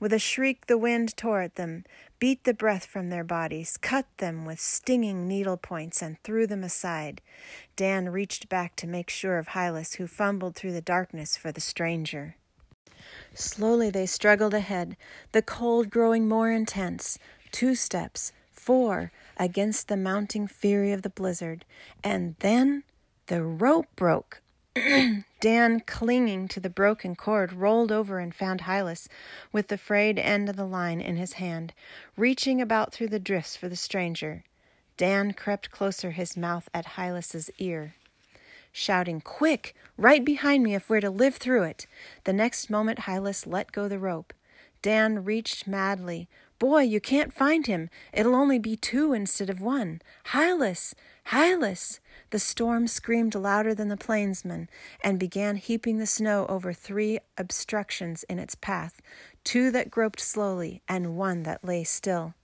With 0.00 0.12
a 0.12 0.18
shriek, 0.18 0.66
the 0.66 0.78
wind 0.78 1.16
tore 1.16 1.42
at 1.42 1.56
them, 1.56 1.84
beat 2.18 2.44
the 2.44 2.54
breath 2.54 2.86
from 2.86 3.10
their 3.10 3.24
bodies, 3.24 3.76
cut 3.76 4.06
them 4.16 4.44
with 4.44 4.60
stinging 4.60 5.28
needle 5.28 5.56
points, 5.56 6.00
and 6.00 6.20
threw 6.22 6.46
them 6.46 6.64
aside. 6.64 7.20
Dan 7.76 8.08
reached 8.08 8.48
back 8.48 8.76
to 8.76 8.86
make 8.86 9.10
sure 9.10 9.38
of 9.38 9.48
Hylas, 9.48 9.96
who 9.96 10.06
fumbled 10.06 10.54
through 10.56 10.72
the 10.72 10.80
darkness 10.80 11.36
for 11.36 11.52
the 11.52 11.60
stranger. 11.60 12.36
Slowly 13.34 13.90
they 13.90 14.06
struggled 14.06 14.54
ahead, 14.54 14.96
the 15.32 15.42
cold 15.42 15.90
growing 15.90 16.28
more 16.28 16.50
intense. 16.50 17.18
Two 17.50 17.74
steps, 17.74 18.32
four, 18.52 19.12
against 19.36 19.88
the 19.88 19.96
mounting 19.96 20.46
fury 20.46 20.92
of 20.92 21.02
the 21.02 21.10
blizzard. 21.10 21.64
And 22.02 22.36
then 22.38 22.84
the 23.26 23.42
rope 23.42 23.86
broke. 23.96 24.42
Dan, 25.40 25.80
clinging 25.80 26.48
to 26.48 26.60
the 26.60 26.70
broken 26.70 27.14
cord, 27.14 27.52
rolled 27.52 27.92
over 27.92 28.18
and 28.18 28.34
found 28.34 28.62
Hylas 28.62 29.08
with 29.52 29.68
the 29.68 29.78
frayed 29.78 30.18
end 30.18 30.48
of 30.48 30.56
the 30.56 30.66
line 30.66 31.00
in 31.00 31.16
his 31.16 31.34
hand, 31.34 31.72
reaching 32.16 32.60
about 32.60 32.92
through 32.92 33.08
the 33.08 33.20
drifts 33.20 33.56
for 33.56 33.68
the 33.68 33.76
stranger. 33.76 34.44
Dan 34.96 35.32
crept 35.32 35.70
closer, 35.70 36.12
his 36.12 36.36
mouth 36.36 36.68
at 36.74 36.86
Hylas's 36.96 37.50
ear, 37.58 37.94
shouting, 38.72 39.20
Quick! 39.20 39.74
Right 39.96 40.24
behind 40.24 40.64
me 40.64 40.74
if 40.74 40.90
we're 40.90 41.00
to 41.00 41.10
live 41.10 41.36
through 41.36 41.62
it! 41.62 41.86
The 42.24 42.32
next 42.32 42.68
moment 42.68 43.00
Hylas 43.00 43.46
let 43.46 43.70
go 43.70 43.86
the 43.88 43.98
rope. 43.98 44.32
Dan 44.82 45.24
reached 45.24 45.66
madly. 45.66 46.28
Boy, 46.58 46.82
you 46.82 47.00
can't 47.00 47.32
find 47.32 47.66
him. 47.66 47.90
It'll 48.12 48.34
only 48.34 48.58
be 48.58 48.76
two 48.76 49.12
instead 49.12 49.50
of 49.50 49.60
one. 49.60 50.02
Hylas! 50.26 50.94
Hylas! 51.28 52.00
The 52.30 52.38
storm 52.38 52.86
screamed 52.86 53.34
louder 53.34 53.74
than 53.74 53.88
the 53.88 53.96
plainsman 53.96 54.68
and 55.02 55.18
began 55.18 55.56
heaping 55.56 55.98
the 55.98 56.06
snow 56.06 56.46
over 56.48 56.72
three 56.72 57.18
obstructions 57.38 58.24
in 58.24 58.38
its 58.38 58.54
path 58.54 59.00
two 59.42 59.70
that 59.70 59.90
groped 59.90 60.20
slowly 60.20 60.82
and 60.88 61.16
one 61.16 61.42
that 61.44 61.64
lay 61.64 61.84
still. 61.84 62.34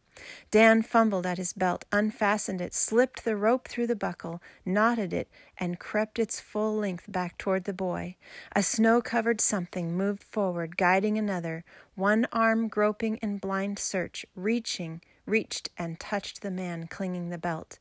Dan 0.51 0.83
fumbled 0.83 1.25
at 1.25 1.39
his 1.39 1.53
belt, 1.53 1.85
unfastened 1.93 2.61
it, 2.61 2.75
slipped 2.75 3.25
the 3.25 3.37
rope 3.37 3.69
through 3.69 3.87
the 3.87 3.97
buckle, 3.97 4.43
knotted 4.65 5.13
it, 5.13 5.31
and 5.57 5.79
crept 5.79 6.19
its 6.19 6.41
full 6.41 6.77
length 6.77 7.11
back 7.11 7.39
toward 7.39 7.65
the 7.65 7.73
boy. 7.73 8.17
A 8.55 8.63
snow 8.63 9.01
covered 9.01 9.41
something 9.41 9.97
moved 9.97 10.23
forward, 10.23 10.77
guiding 10.77 11.17
another, 11.17 11.65
one 11.95 12.27
arm 12.33 12.69
groping 12.69 13.17
in 13.17 13.39
blind 13.39 13.79
search, 13.79 14.27
reaching, 14.35 15.01
reached 15.31 15.71
and 15.79 16.01
touched 16.01 16.43
the 16.43 16.51
man 16.51 16.89
clinging 16.89 17.31
the 17.31 17.39
belt. 17.39 17.79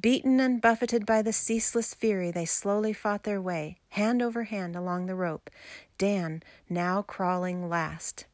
Beaten 0.00 0.40
and 0.40 0.60
buffeted 0.60 1.04
by 1.04 1.22
the 1.22 1.32
ceaseless 1.32 1.94
fury, 1.94 2.30
they 2.30 2.46
slowly 2.46 2.92
fought 2.92 3.24
their 3.24 3.40
way, 3.40 3.76
hand 3.90 4.22
over 4.22 4.44
hand, 4.44 4.74
along 4.74 5.06
the 5.06 5.14
rope, 5.14 5.50
Dan 5.98 6.42
now 6.68 7.02
crawling 7.02 7.68
last. 7.68 8.24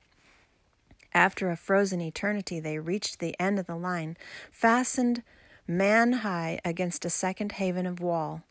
After 1.12 1.50
a 1.50 1.56
frozen 1.56 2.00
eternity, 2.00 2.60
they 2.60 2.78
reached 2.78 3.18
the 3.18 3.38
end 3.38 3.58
of 3.58 3.66
the 3.66 3.76
line, 3.76 4.16
fastened 4.50 5.22
man 5.66 6.12
high 6.12 6.60
against 6.64 7.04
a 7.04 7.10
second 7.10 7.52
haven 7.52 7.86
of 7.86 8.00
wall. 8.00 8.42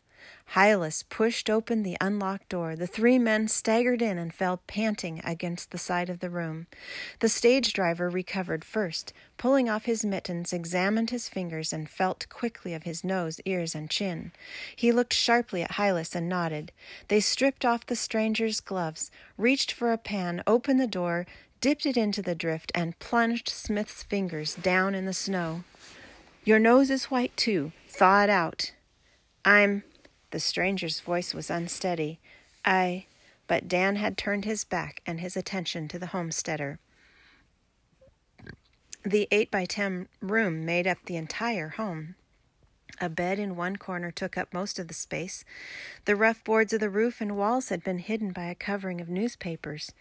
Hylas 0.54 1.02
pushed 1.08 1.48
open 1.48 1.82
the 1.82 1.96
unlocked 2.00 2.50
door. 2.50 2.76
The 2.76 2.86
three 2.86 3.18
men 3.18 3.48
staggered 3.48 4.02
in 4.02 4.18
and 4.18 4.34
fell 4.34 4.62
panting 4.66 5.20
against 5.24 5.70
the 5.70 5.78
side 5.78 6.10
of 6.10 6.20
the 6.20 6.28
room. 6.28 6.66
The 7.20 7.28
stage 7.28 7.72
driver 7.72 8.10
recovered 8.10 8.64
first, 8.64 9.12
pulling 9.38 9.70
off 9.70 9.86
his 9.86 10.04
mittens, 10.04 10.52
examined 10.52 11.10
his 11.10 11.28
fingers, 11.28 11.72
and 11.72 11.88
felt 11.88 12.28
quickly 12.28 12.74
of 12.74 12.82
his 12.82 13.02
nose, 13.02 13.40
ears, 13.46 13.74
and 13.74 13.88
chin. 13.88 14.32
He 14.76 14.92
looked 14.92 15.14
sharply 15.14 15.62
at 15.62 15.72
Hylas 15.72 16.14
and 16.14 16.28
nodded. 16.28 16.72
They 17.08 17.20
stripped 17.20 17.64
off 17.64 17.86
the 17.86 17.96
stranger's 17.96 18.60
gloves, 18.60 19.10
reached 19.38 19.72
for 19.72 19.92
a 19.92 19.98
pan, 19.98 20.42
opened 20.46 20.80
the 20.80 20.86
door, 20.86 21.26
dipped 21.60 21.86
it 21.86 21.96
into 21.96 22.20
the 22.20 22.34
drift, 22.34 22.70
and 22.74 22.98
plunged 22.98 23.48
Smith's 23.48 24.02
fingers 24.02 24.54
down 24.54 24.94
in 24.94 25.06
the 25.06 25.14
snow. 25.14 25.64
Your 26.44 26.58
nose 26.58 26.90
is 26.90 27.04
white, 27.04 27.36
too. 27.36 27.72
Thaw 27.88 28.24
it 28.24 28.30
out. 28.30 28.72
I'm 29.44 29.84
the 30.32 30.40
stranger's 30.40 31.00
voice 31.00 31.32
was 31.32 31.50
unsteady. 31.50 32.18
I. 32.64 33.06
But 33.46 33.68
Dan 33.68 33.96
had 33.96 34.18
turned 34.18 34.44
his 34.44 34.64
back 34.64 35.02
and 35.06 35.20
his 35.20 35.36
attention 35.36 35.88
to 35.88 35.98
the 35.98 36.06
homesteader. 36.06 36.78
The 39.04 39.28
eight 39.30 39.50
by 39.50 39.64
ten 39.64 40.08
room 40.20 40.64
made 40.64 40.86
up 40.86 40.98
the 41.04 41.16
entire 41.16 41.70
home. 41.70 42.14
A 43.00 43.08
bed 43.08 43.38
in 43.38 43.56
one 43.56 43.76
corner 43.76 44.10
took 44.10 44.38
up 44.38 44.54
most 44.54 44.78
of 44.78 44.88
the 44.88 44.94
space. 44.94 45.44
The 46.04 46.16
rough 46.16 46.44
boards 46.44 46.72
of 46.72 46.80
the 46.80 46.90
roof 46.90 47.20
and 47.20 47.36
walls 47.36 47.68
had 47.68 47.82
been 47.82 47.98
hidden 47.98 48.32
by 48.32 48.44
a 48.44 48.54
covering 48.54 49.00
of 49.00 49.08
newspapers. 49.08 49.92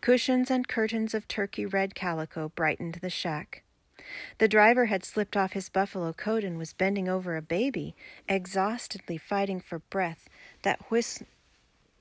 Cushions 0.00 0.50
and 0.50 0.68
curtains 0.68 1.14
of 1.14 1.26
turkey 1.28 1.64
red 1.64 1.94
calico 1.94 2.50
brightened 2.50 2.98
the 3.00 3.10
shack. 3.10 3.62
The 4.38 4.48
driver 4.48 4.86
had 4.86 5.04
slipped 5.04 5.36
off 5.36 5.52
his 5.52 5.68
buffalo 5.68 6.12
coat 6.12 6.44
and 6.44 6.58
was 6.58 6.72
bending 6.72 7.08
over 7.08 7.36
a 7.36 7.42
baby, 7.42 7.94
exhaustedly 8.28 9.18
fighting 9.18 9.60
for 9.60 9.78
breath 9.78 10.28
that 10.62 10.90
whis- 10.90 11.22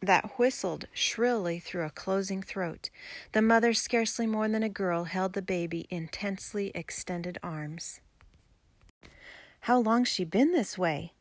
that 0.01 0.39
whistled 0.39 0.85
shrilly 0.93 1.59
through 1.59 1.85
a 1.85 1.91
closing 1.91 2.41
throat. 2.41 2.89
The 3.33 3.41
mother, 3.41 3.73
scarcely 3.73 4.25
more 4.25 4.47
than 4.47 4.63
a 4.63 4.69
girl, 4.69 5.03
held 5.03 5.33
the 5.33 5.41
baby 5.41 5.85
in 5.89 6.07
tensely 6.07 6.71
extended 6.73 7.37
arms. 7.43 8.01
How 9.61 9.77
long 9.77 10.03
she 10.03 10.23
been 10.23 10.53
this 10.53 10.77
way? 10.77 11.13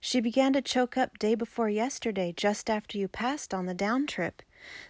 She 0.00 0.20
began 0.20 0.52
to 0.52 0.62
choke 0.62 0.96
up 0.96 1.18
day 1.18 1.34
before 1.34 1.70
yesterday, 1.70 2.32
just 2.36 2.68
after 2.68 2.98
you 2.98 3.08
passed 3.08 3.54
on 3.54 3.66
the 3.66 3.74
down 3.74 4.06
trip. 4.06 4.42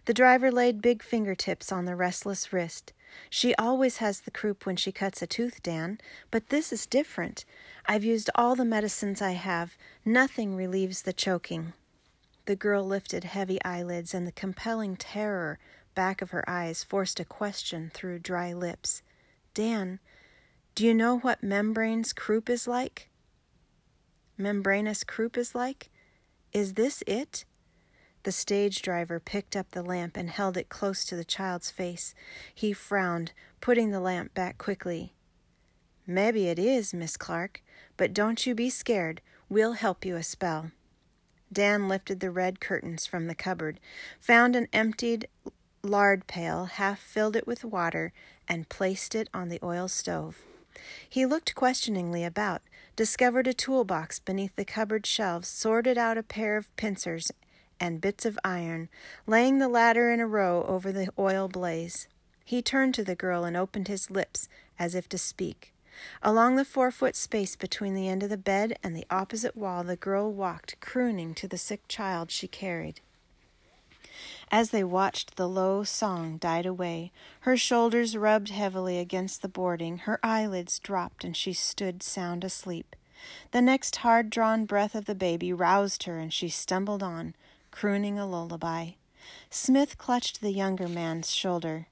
The 0.04 0.14
driver 0.14 0.50
laid 0.50 0.82
big 0.82 1.02
fingertips 1.02 1.70
on 1.70 1.84
the 1.84 1.96
restless 1.96 2.52
wrist. 2.52 2.92
She 3.30 3.54
always 3.54 3.98
has 3.98 4.20
the 4.20 4.30
croup 4.30 4.66
when 4.66 4.76
she 4.76 4.92
cuts 4.92 5.22
a 5.22 5.26
tooth, 5.26 5.62
Dan, 5.62 5.98
but 6.30 6.48
this 6.48 6.72
is 6.72 6.86
different. 6.86 7.44
I've 7.86 8.04
used 8.04 8.30
all 8.34 8.54
the 8.54 8.64
medicines 8.64 9.22
I 9.22 9.32
have. 9.32 9.76
Nothing 10.04 10.54
relieves 10.54 11.02
the 11.02 11.12
choking. 11.12 11.72
The 12.44 12.56
girl 12.56 12.84
lifted 12.84 13.24
heavy 13.24 13.62
eyelids, 13.64 14.14
and 14.14 14.26
the 14.26 14.32
compelling 14.32 14.96
terror 14.96 15.58
back 15.94 16.22
of 16.22 16.30
her 16.30 16.48
eyes 16.48 16.84
forced 16.84 17.18
a 17.18 17.24
question 17.24 17.90
through 17.92 18.20
dry 18.20 18.52
lips. 18.52 19.02
Dan, 19.54 19.98
do 20.74 20.86
you 20.86 20.94
know 20.94 21.18
what 21.18 21.42
membrane's 21.42 22.12
croup 22.12 22.48
is 22.48 22.68
like? 22.68 23.08
Membranous 24.36 25.02
croup 25.02 25.36
is 25.36 25.54
like? 25.54 25.90
Is 26.52 26.74
this 26.74 27.02
it? 27.06 27.44
The 28.28 28.32
stage 28.32 28.82
driver 28.82 29.20
picked 29.20 29.56
up 29.56 29.70
the 29.70 29.82
lamp 29.82 30.14
and 30.14 30.28
held 30.28 30.58
it 30.58 30.68
close 30.68 31.02
to 31.06 31.16
the 31.16 31.24
child's 31.24 31.70
face. 31.70 32.14
He 32.54 32.74
frowned, 32.74 33.32
putting 33.62 33.90
the 33.90 34.00
lamp 34.00 34.34
back 34.34 34.58
quickly. 34.58 35.14
Maybe 36.06 36.48
it 36.48 36.58
is, 36.58 36.92
Miss 36.92 37.16
Clark, 37.16 37.62
but 37.96 38.12
don't 38.12 38.44
you 38.44 38.54
be 38.54 38.68
scared. 38.68 39.22
We'll 39.48 39.72
help 39.72 40.04
you 40.04 40.14
a 40.16 40.22
spell. 40.22 40.72
Dan 41.50 41.88
lifted 41.88 42.20
the 42.20 42.30
red 42.30 42.60
curtains 42.60 43.06
from 43.06 43.28
the 43.28 43.34
cupboard, 43.34 43.80
found 44.20 44.54
an 44.54 44.68
emptied 44.74 45.26
lard 45.82 46.26
pail, 46.26 46.66
half 46.66 47.00
filled 47.00 47.34
it 47.34 47.46
with 47.46 47.64
water, 47.64 48.12
and 48.46 48.68
placed 48.68 49.14
it 49.14 49.30
on 49.32 49.48
the 49.48 49.60
oil 49.62 49.88
stove. 49.88 50.42
He 51.08 51.24
looked 51.24 51.54
questioningly 51.54 52.24
about, 52.24 52.60
discovered 52.94 53.46
a 53.46 53.54
toolbox 53.54 54.18
beneath 54.18 54.54
the 54.54 54.66
cupboard 54.66 55.06
shelves, 55.06 55.48
sorted 55.48 55.96
out 55.96 56.18
a 56.18 56.22
pair 56.22 56.58
of 56.58 56.76
pincers 56.76 57.32
and 57.80 58.00
bits 58.00 58.24
of 58.24 58.38
iron, 58.44 58.88
laying 59.26 59.58
the 59.58 59.68
latter 59.68 60.10
in 60.12 60.20
a 60.20 60.26
row 60.26 60.64
over 60.68 60.92
the 60.92 61.12
oil 61.18 61.48
blaze. 61.48 62.08
He 62.44 62.62
turned 62.62 62.94
to 62.94 63.04
the 63.04 63.14
girl 63.14 63.44
and 63.44 63.56
opened 63.56 63.88
his 63.88 64.10
lips 64.10 64.48
as 64.78 64.94
if 64.94 65.08
to 65.10 65.18
speak. 65.18 65.72
Along 66.22 66.56
the 66.56 66.64
four 66.64 66.90
foot 66.90 67.16
space 67.16 67.56
between 67.56 67.94
the 67.94 68.08
end 68.08 68.22
of 68.22 68.30
the 68.30 68.36
bed 68.36 68.78
and 68.82 68.96
the 68.96 69.06
opposite 69.10 69.56
wall, 69.56 69.82
the 69.82 69.96
girl 69.96 70.32
walked, 70.32 70.80
crooning 70.80 71.34
to 71.34 71.48
the 71.48 71.58
sick 71.58 71.86
child 71.88 72.30
she 72.30 72.48
carried. 72.48 73.00
As 74.50 74.70
they 74.70 74.82
watched, 74.82 75.36
the 75.36 75.48
low 75.48 75.84
song 75.84 76.38
died 76.38 76.66
away. 76.66 77.12
Her 77.40 77.56
shoulders 77.56 78.16
rubbed 78.16 78.48
heavily 78.48 78.98
against 78.98 79.42
the 79.42 79.48
boarding, 79.48 79.98
her 79.98 80.18
eyelids 80.22 80.78
dropped, 80.78 81.24
and 81.24 81.36
she 81.36 81.52
stood 81.52 82.02
sound 82.02 82.44
asleep. 82.44 82.96
The 83.50 83.60
next 83.60 83.96
hard 83.96 84.30
drawn 84.30 84.64
breath 84.64 84.94
of 84.94 85.04
the 85.04 85.14
baby 85.14 85.52
roused 85.52 86.04
her, 86.04 86.18
and 86.18 86.32
she 86.32 86.48
stumbled 86.48 87.02
on, 87.02 87.34
crooning 87.70 88.18
a 88.18 88.26
lullaby. 88.26 88.90
Smith 89.50 89.98
clutched 89.98 90.40
the 90.40 90.52
younger 90.52 90.88
man's 90.88 91.30
shoulder. 91.30 91.86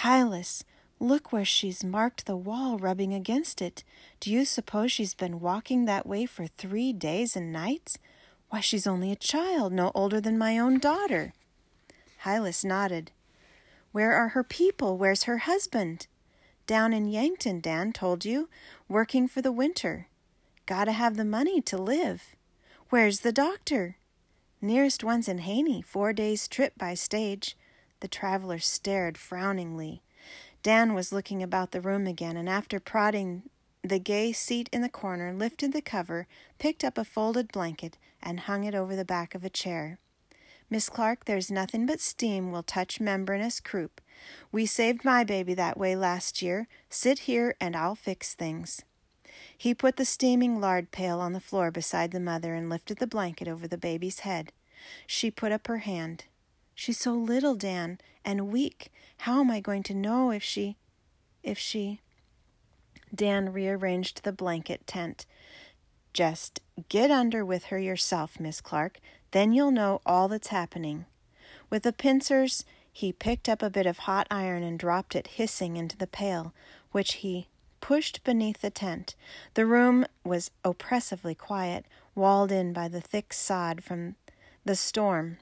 Hylas, 0.00 0.64
look 0.98 1.32
where 1.32 1.44
she's 1.44 1.84
marked 1.84 2.26
the 2.26 2.36
wall, 2.36 2.78
rubbing 2.78 3.12
against 3.12 3.60
it. 3.60 3.84
Do 4.20 4.30
you 4.30 4.44
suppose 4.44 4.92
she's 4.92 5.14
been 5.14 5.40
walking 5.40 5.84
that 5.84 6.06
way 6.06 6.26
for 6.26 6.46
three 6.46 6.92
days 6.92 7.36
and 7.36 7.52
nights? 7.52 7.98
Why, 8.48 8.60
she's 8.60 8.86
only 8.86 9.10
a 9.10 9.16
child, 9.16 9.72
no 9.72 9.90
older 9.94 10.20
than 10.20 10.38
my 10.38 10.58
own 10.58 10.78
daughter. 10.78 11.32
Hylas 12.24 12.64
nodded. 12.64 13.10
Where 13.92 14.12
are 14.12 14.28
her 14.28 14.44
people? 14.44 14.96
Where's 14.96 15.24
her 15.24 15.38
husband? 15.38 16.06
Down 16.66 16.92
in 16.92 17.06
Yankton, 17.06 17.60
Dan 17.60 17.92
told 17.92 18.24
you, 18.24 18.48
working 18.88 19.28
for 19.28 19.42
the 19.42 19.52
winter. 19.52 20.08
Gotta 20.66 20.92
have 20.92 21.16
the 21.16 21.24
money 21.24 21.60
to 21.60 21.76
live. 21.76 22.34
Where's 22.88 23.20
the 23.20 23.32
doctor? 23.32 23.96
Nearest 24.64 25.04
one's 25.04 25.28
in 25.28 25.40
Haney, 25.40 25.82
four 25.82 26.14
days' 26.14 26.48
trip 26.48 26.72
by 26.78 26.94
stage. 26.94 27.54
The 28.00 28.08
traveler 28.08 28.58
stared 28.58 29.18
frowningly. 29.18 30.00
Dan 30.62 30.94
was 30.94 31.12
looking 31.12 31.42
about 31.42 31.72
the 31.72 31.82
room 31.82 32.06
again, 32.06 32.38
and 32.38 32.48
after 32.48 32.80
prodding 32.80 33.42
the 33.82 33.98
gay 33.98 34.32
seat 34.32 34.70
in 34.72 34.80
the 34.80 34.88
corner, 34.88 35.34
lifted 35.34 35.74
the 35.74 35.82
cover, 35.82 36.26
picked 36.58 36.82
up 36.82 36.96
a 36.96 37.04
folded 37.04 37.52
blanket, 37.52 37.98
and 38.22 38.40
hung 38.40 38.64
it 38.64 38.74
over 38.74 38.96
the 38.96 39.04
back 39.04 39.34
of 39.34 39.44
a 39.44 39.50
chair. 39.50 39.98
Miss 40.70 40.88
Clark, 40.88 41.26
there's 41.26 41.50
nothing 41.50 41.84
but 41.84 42.00
steam 42.00 42.50
will 42.50 42.62
touch 42.62 43.00
membranous 43.00 43.60
croup. 43.60 44.00
We 44.50 44.64
saved 44.64 45.04
my 45.04 45.24
baby 45.24 45.52
that 45.52 45.76
way 45.76 45.94
last 45.94 46.40
year. 46.40 46.68
Sit 46.88 47.18
here 47.18 47.54
and 47.60 47.76
I'll 47.76 47.94
fix 47.94 48.32
things. 48.32 48.80
He 49.56 49.74
put 49.74 49.96
the 49.96 50.04
steaming 50.04 50.60
lard 50.60 50.90
pail 50.90 51.20
on 51.20 51.32
the 51.32 51.40
floor 51.40 51.70
beside 51.70 52.10
the 52.10 52.20
mother 52.20 52.54
and 52.54 52.68
lifted 52.68 52.98
the 52.98 53.06
blanket 53.06 53.48
over 53.48 53.66
the 53.66 53.78
baby's 53.78 54.20
head. 54.20 54.52
She 55.06 55.30
put 55.30 55.52
up 55.52 55.66
her 55.66 55.78
hand. 55.78 56.24
She's 56.74 56.98
so 56.98 57.12
little, 57.12 57.54
Dan, 57.54 57.98
and 58.24 58.52
weak. 58.52 58.92
How 59.18 59.40
am 59.40 59.50
I 59.50 59.60
going 59.60 59.82
to 59.84 59.94
know 59.94 60.30
if 60.30 60.42
she. 60.42 60.76
if 61.42 61.58
she. 61.58 62.00
Dan 63.14 63.52
rearranged 63.52 64.24
the 64.24 64.32
blanket 64.32 64.86
tent. 64.86 65.26
Just 66.12 66.60
get 66.88 67.10
under 67.10 67.44
with 67.44 67.64
her 67.66 67.78
yourself, 67.78 68.38
Miss 68.40 68.60
Clark. 68.60 69.00
Then 69.30 69.52
you'll 69.52 69.70
know 69.70 70.00
all 70.04 70.28
that's 70.28 70.48
happening. 70.48 71.06
With 71.70 71.82
the 71.82 71.92
pincers, 71.92 72.64
he 72.92 73.12
picked 73.12 73.48
up 73.48 73.62
a 73.62 73.70
bit 73.70 73.86
of 73.86 73.98
hot 73.98 74.26
iron 74.30 74.62
and 74.62 74.78
dropped 74.78 75.16
it 75.16 75.26
hissing 75.26 75.76
into 75.76 75.96
the 75.96 76.06
pail, 76.06 76.54
which 76.92 77.14
he 77.14 77.48
pushed 77.84 78.24
beneath 78.24 78.62
the 78.62 78.70
tent. 78.70 79.14
The 79.52 79.66
room 79.66 80.06
was 80.24 80.50
oppressively 80.64 81.34
quiet, 81.34 81.84
walled 82.14 82.50
in 82.50 82.72
by 82.72 82.88
the 82.88 83.02
thick 83.02 83.34
sod 83.34 83.84
from 83.84 84.14
the 84.64 84.74
storm. 84.74 85.36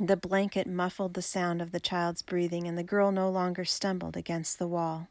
The 0.00 0.16
blanket 0.16 0.66
muffled 0.66 1.14
the 1.14 1.22
sound 1.22 1.62
of 1.62 1.70
the 1.70 1.78
child's 1.78 2.20
breathing, 2.20 2.66
and 2.66 2.76
the 2.76 2.82
girl 2.82 3.12
no 3.12 3.30
longer 3.30 3.64
stumbled 3.64 4.16
against 4.16 4.58
the 4.58 4.66
wall. 4.66 5.06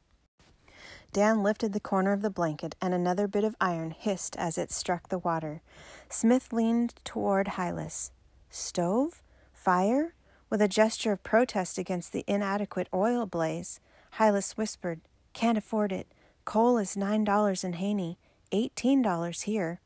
Dan 1.13 1.41
lifted 1.41 1.71
the 1.71 1.79
corner 1.79 2.11
of 2.11 2.21
the 2.21 2.29
blanket, 2.29 2.75
and 2.81 2.93
another 2.93 3.29
bit 3.29 3.45
of 3.45 3.55
iron 3.61 3.91
hissed 3.91 4.35
as 4.35 4.57
it 4.57 4.73
struck 4.73 5.07
the 5.07 5.19
water. 5.19 5.61
Smith 6.09 6.51
leaned 6.51 6.95
toward 7.05 7.47
Hylas. 7.47 8.11
Stove? 8.49 9.23
Fire? 9.53 10.15
With 10.49 10.61
a 10.61 10.67
gesture 10.67 11.13
of 11.13 11.23
protest 11.23 11.77
against 11.77 12.11
the 12.11 12.25
inadequate 12.27 12.89
oil 12.93 13.25
blaze, 13.25 13.79
Hylas 14.15 14.57
whispered, 14.57 14.99
Can't 15.31 15.57
afford 15.57 15.93
it. 15.93 16.07
Coal 16.45 16.77
is 16.77 16.97
nine 16.97 17.23
dollars 17.23 17.63
in 17.63 17.73
Haney, 17.73 18.17
eighteen 18.51 19.01
dollars 19.01 19.43
here. 19.43 19.79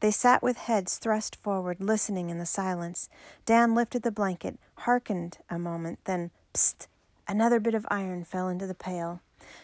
They 0.00 0.10
sat 0.10 0.42
with 0.42 0.56
heads 0.56 0.98
thrust 0.98 1.36
forward, 1.36 1.78
listening 1.80 2.30
in 2.30 2.38
the 2.38 2.46
silence. 2.46 3.08
Dan 3.44 3.74
lifted 3.74 4.02
the 4.02 4.12
blanket, 4.12 4.58
hearkened 4.78 5.38
a 5.48 5.58
moment, 5.58 5.98
then, 6.04 6.30
psst, 6.52 6.86
another 7.26 7.58
bit 7.60 7.74
of 7.74 7.86
iron 7.90 8.24
fell 8.24 8.48
into 8.48 8.66
the 8.66 8.74
pail. 8.74 9.20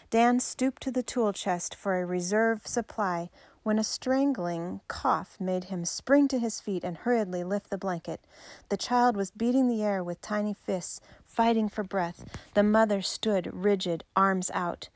Dan 0.09 0.39
stooped 0.39 0.81
to 0.83 0.91
the 0.91 1.03
tool 1.03 1.33
chest 1.33 1.75
for 1.75 1.99
a 1.99 2.05
reserve 2.05 2.67
supply 2.67 3.29
when 3.63 3.77
a 3.77 3.83
strangling 3.83 4.81
cough 4.87 5.37
made 5.39 5.65
him 5.65 5.85
spring 5.85 6.27
to 6.27 6.39
his 6.39 6.59
feet 6.59 6.83
and 6.83 6.97
hurriedly 6.97 7.43
lift 7.43 7.69
the 7.69 7.77
blanket. 7.77 8.21
The 8.69 8.77
child 8.77 9.15
was 9.15 9.31
beating 9.31 9.67
the 9.67 9.83
air 9.83 10.03
with 10.03 10.21
tiny 10.21 10.53
fists, 10.53 10.99
fighting 11.25 11.69
for 11.69 11.83
breath. 11.83 12.25
The 12.53 12.63
mother 12.63 13.01
stood 13.01 13.49
rigid, 13.53 14.03
arms 14.15 14.49
out. 14.53 14.89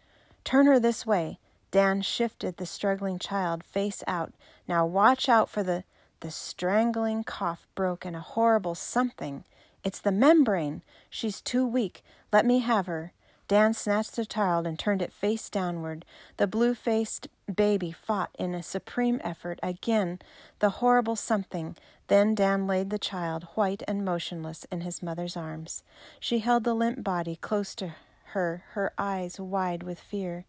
Turn 0.45 0.67
her 0.67 0.79
this 0.79 1.05
way. 1.05 1.39
Dan 1.71 2.01
shifted 2.01 2.55
the 2.55 2.65
struggling 2.65 3.19
child 3.19 3.63
face 3.63 4.01
out. 4.07 4.31
Now 4.65 4.85
watch 4.85 5.27
out 5.27 5.49
for 5.49 5.61
the. 5.61 5.83
The 6.21 6.31
strangling 6.31 7.25
cough 7.25 7.67
broke 7.75 8.05
in 8.05 8.15
a 8.15 8.21
horrible 8.21 8.73
something. 8.73 9.43
It's 9.83 9.99
the 9.99 10.13
membrane. 10.13 10.81
She's 11.09 11.41
too 11.41 11.67
weak. 11.67 12.03
Let 12.31 12.45
me 12.45 12.59
have 12.59 12.85
her. 12.85 13.11
Dan 13.47 13.73
snatched 13.73 14.15
the 14.15 14.25
child 14.25 14.65
and 14.65 14.79
turned 14.79 15.01
it 15.01 15.11
face 15.11 15.49
downward. 15.49 16.05
The 16.37 16.47
blue 16.47 16.73
faced 16.73 17.27
baby 17.53 17.91
fought 17.91 18.31
in 18.39 18.55
a 18.55 18.63
supreme 18.63 19.21
effort. 19.23 19.59
Again, 19.61 20.19
the 20.59 20.81
horrible 20.81 21.15
something. 21.15 21.75
Then 22.07 22.33
Dan 22.33 22.65
laid 22.65 22.89
the 22.89 22.97
child, 22.97 23.47
white 23.55 23.83
and 23.87 24.05
motionless, 24.05 24.65
in 24.71 24.81
his 24.81 25.03
mother's 25.03 25.37
arms. 25.37 25.83
She 26.19 26.39
held 26.39 26.63
the 26.63 26.73
limp 26.73 27.03
body 27.03 27.35
close 27.35 27.75
to 27.75 27.95
her, 28.35 28.65
her 28.71 28.91
eyes 28.97 29.39
wide 29.39 29.81
with 29.81 29.97
fear. 29.97 30.45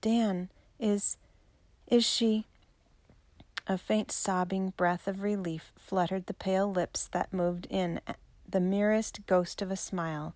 Dan, 0.00 0.48
is. 0.80 1.18
is 1.86 2.04
she. 2.04 2.46
A 3.66 3.76
faint 3.76 4.10
sobbing 4.10 4.70
breath 4.78 5.06
of 5.06 5.22
relief 5.22 5.74
fluttered 5.76 6.24
the 6.24 6.32
pale 6.32 6.72
lips 6.72 7.06
that 7.12 7.34
moved 7.34 7.66
in 7.68 8.00
the 8.48 8.60
merest 8.60 9.26
ghost 9.26 9.60
of 9.60 9.70
a 9.70 9.76
smile. 9.76 10.34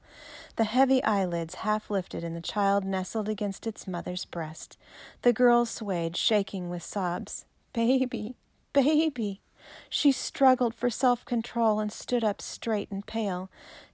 The 0.57 0.65
heavy 0.65 1.03
eyelids 1.03 1.55
half 1.57 1.89
lifted, 1.89 2.23
and 2.23 2.37
the 2.37 2.43
child 2.43 2.85
nestled 2.85 3.27
against 3.27 3.67
its 3.67 3.89
mother's 3.89 4.27
breast. 4.27 4.77
The 5.23 5.33
girl 5.33 5.65
swayed, 5.65 6.15
shaking 6.15 6.69
with 6.69 6.83
sobs. 6.83 7.47
Baby, 7.73 8.37
baby! 8.75 9.41
She 9.89 10.13
struggled 10.13 10.75
for 10.75 10.91
self 10.91 11.25
control 11.25 11.81
and 11.81 11.91
stood 11.91 12.23
up 12.23 12.43
straight 12.43 12.91
and 12.91 13.07
pale. 13.07 13.51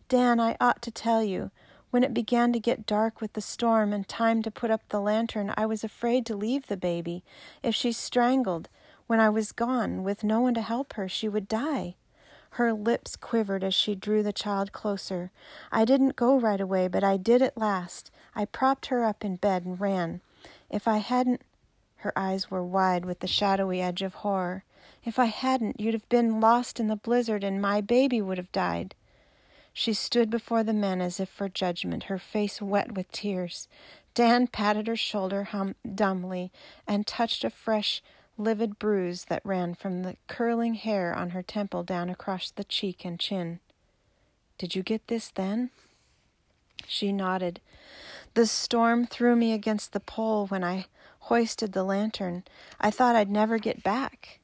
Dan, 0.09 0.41
I 0.41 0.57
ought 0.61 0.83
to 0.83 0.91
tell 0.91 1.23
you. 1.23 1.53
When 1.91 2.05
it 2.05 2.13
began 2.13 2.53
to 2.53 2.61
get 2.61 2.87
dark 2.87 3.21
with 3.21 3.33
the 3.33 3.41
storm 3.41 3.93
and 3.93 4.07
time 4.07 4.43
to 4.43 4.51
put 4.51 4.71
up 4.71 4.83
the 4.89 5.01
lantern, 5.01 5.55
I 5.57 5.65
was 5.65 5.83
afraid 5.83 6.27
to 6.27 6.37
leave 6.37 6.67
the 6.67 6.77
baby. 6.77 7.25
If 7.63 7.75
she 7.75 7.93
strangled, 7.93 8.69
when 9.07 9.21
I 9.21 9.31
was 9.31 9.53
gone, 9.53 10.05
with 10.05 10.23
no 10.23 10.41
one 10.41 10.53
to 10.55 10.61
help 10.61 10.93
her, 10.95 11.09
she 11.09 11.29
would 11.29 11.49
die. 11.49 11.95
Her 12.53 12.75
lips 12.75 13.17
quivered 13.17 13.65
as 13.65 13.75
she 13.75 13.95
drew 13.95 14.23
the 14.23 14.33
child 14.33 14.73
closer. 14.73 15.31
I 15.73 15.87
didn't 15.87 16.17
go 16.17 16.39
right 16.39 16.61
away, 16.61 16.89
but 16.89 17.05
I 17.05 17.17
did 17.17 17.41
at 17.41 17.57
last. 17.57 18.11
I 18.35 18.45
propped 18.45 18.87
her 18.87 19.05
up 19.05 19.25
in 19.25 19.37
bed 19.37 19.65
and 19.65 19.81
ran. 19.81 20.21
If 20.71 20.87
I 20.87 20.99
hadn't. 20.99 21.43
Her 22.03 22.13
eyes 22.17 22.51
were 22.51 22.63
wide 22.63 23.05
with 23.05 23.21
the 23.21 23.27
shadowy 23.27 23.81
edge 23.81 24.03
of 24.03 24.15
horror. 24.15 24.65
If 25.05 25.19
I 25.19 25.27
hadn't, 25.27 25.81
you'd 25.81 25.95
have 25.95 26.09
been 26.09 26.41
lost 26.41 26.79
in 26.79 26.87
the 26.87 26.97
blizzard 26.97 27.43
and 27.43 27.61
my 27.61 27.81
baby 27.81 28.21
would 28.21 28.39
have 28.39 28.53
died. 28.53 28.95
She 29.79 29.95
stood 29.95 30.29
before 30.29 30.65
the 30.65 30.73
men 30.73 31.01
as 31.01 31.21
if 31.21 31.29
for 31.29 31.49
judgment, 31.49 32.11
her 32.11 32.19
face 32.19 32.61
wet 32.61 32.95
with 32.97 33.13
tears. 33.13 33.69
Dan 34.13 34.49
patted 34.49 34.89
her 34.89 34.97
shoulder 34.97 35.45
hum- 35.45 35.77
dumbly 35.95 36.51
and 36.89 37.07
touched 37.07 37.45
a 37.45 37.49
fresh 37.49 38.03
livid 38.37 38.81
bruise 38.81 39.27
that 39.27 39.47
ran 39.47 39.77
from 39.77 40.03
the 40.03 40.17
curling 40.27 40.75
hair 40.75 41.15
on 41.15 41.31
her 41.31 41.45
temple 41.45 41.85
down 41.85 42.11
across 42.11 42.51
the 42.51 42.65
cheek 42.65 43.05
and 43.05 43.21
chin. 43.21 43.61
Did 44.59 44.75
you 44.75 44.83
get 44.83 45.07
this 45.07 45.31
then? 45.31 45.71
She 46.89 47.13
nodded. 47.13 47.61
The 48.35 48.49
storm 48.49 49.07
threw 49.07 49.37
me 49.37 49.53
against 49.53 49.93
the 49.93 50.01
pole 50.01 50.49
when 50.49 50.65
I 50.65 50.87
hoisted 51.21 51.71
the 51.73 51.85
lantern. 51.85 52.43
I 52.81 52.91
thought 52.91 53.15
I'd 53.15 53.31
never 53.31 53.59
get 53.59 53.85
back. 53.85 54.41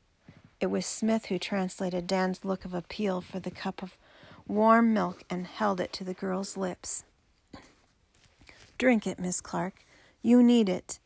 It 0.61 0.66
was 0.66 0.87
Smith 0.87 1.27
who 1.27 1.40
translated 1.40 2.07
Dan's 2.07 2.44
look 2.44 2.64
of 2.64 2.73
appeal 2.73 3.20
for 3.20 3.40
the 3.40 3.51
cup 3.51 3.83
of 3.83 3.99
warm 4.46 4.92
milk 4.92 5.22
and 5.30 5.46
held 5.46 5.80
it 5.80 5.92
to 5.94 6.04
the 6.04 6.14
girl's 6.14 6.57
lips. 6.57 7.04
Drink 8.78 9.07
it, 9.07 9.18
Miss 9.18 9.40
Clark. 9.40 9.85
You 10.22 10.42
need 10.42 10.68
it. 10.68 10.98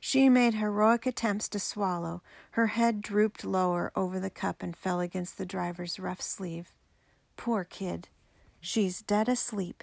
She 0.00 0.28
made 0.28 0.54
heroic 0.54 1.06
attempts 1.06 1.48
to 1.48 1.58
swallow. 1.58 2.22
Her 2.52 2.68
head 2.68 3.02
drooped 3.02 3.44
lower 3.44 3.90
over 3.96 4.20
the 4.20 4.30
cup 4.30 4.62
and 4.62 4.76
fell 4.76 5.00
against 5.00 5.38
the 5.38 5.46
driver's 5.46 5.98
rough 5.98 6.20
sleeve. 6.20 6.68
Poor 7.36 7.64
kid. 7.64 8.08
She's 8.60 9.02
dead 9.02 9.28
asleep. 9.28 9.82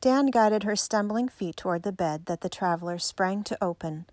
Dan 0.00 0.26
guided 0.26 0.64
her 0.64 0.76
stumbling 0.76 1.28
feet 1.28 1.56
toward 1.56 1.82
the 1.82 1.92
bed 1.92 2.26
that 2.26 2.42
the 2.42 2.50
traveler 2.50 2.98
sprang 2.98 3.42
to 3.44 3.64
open. 3.64 4.04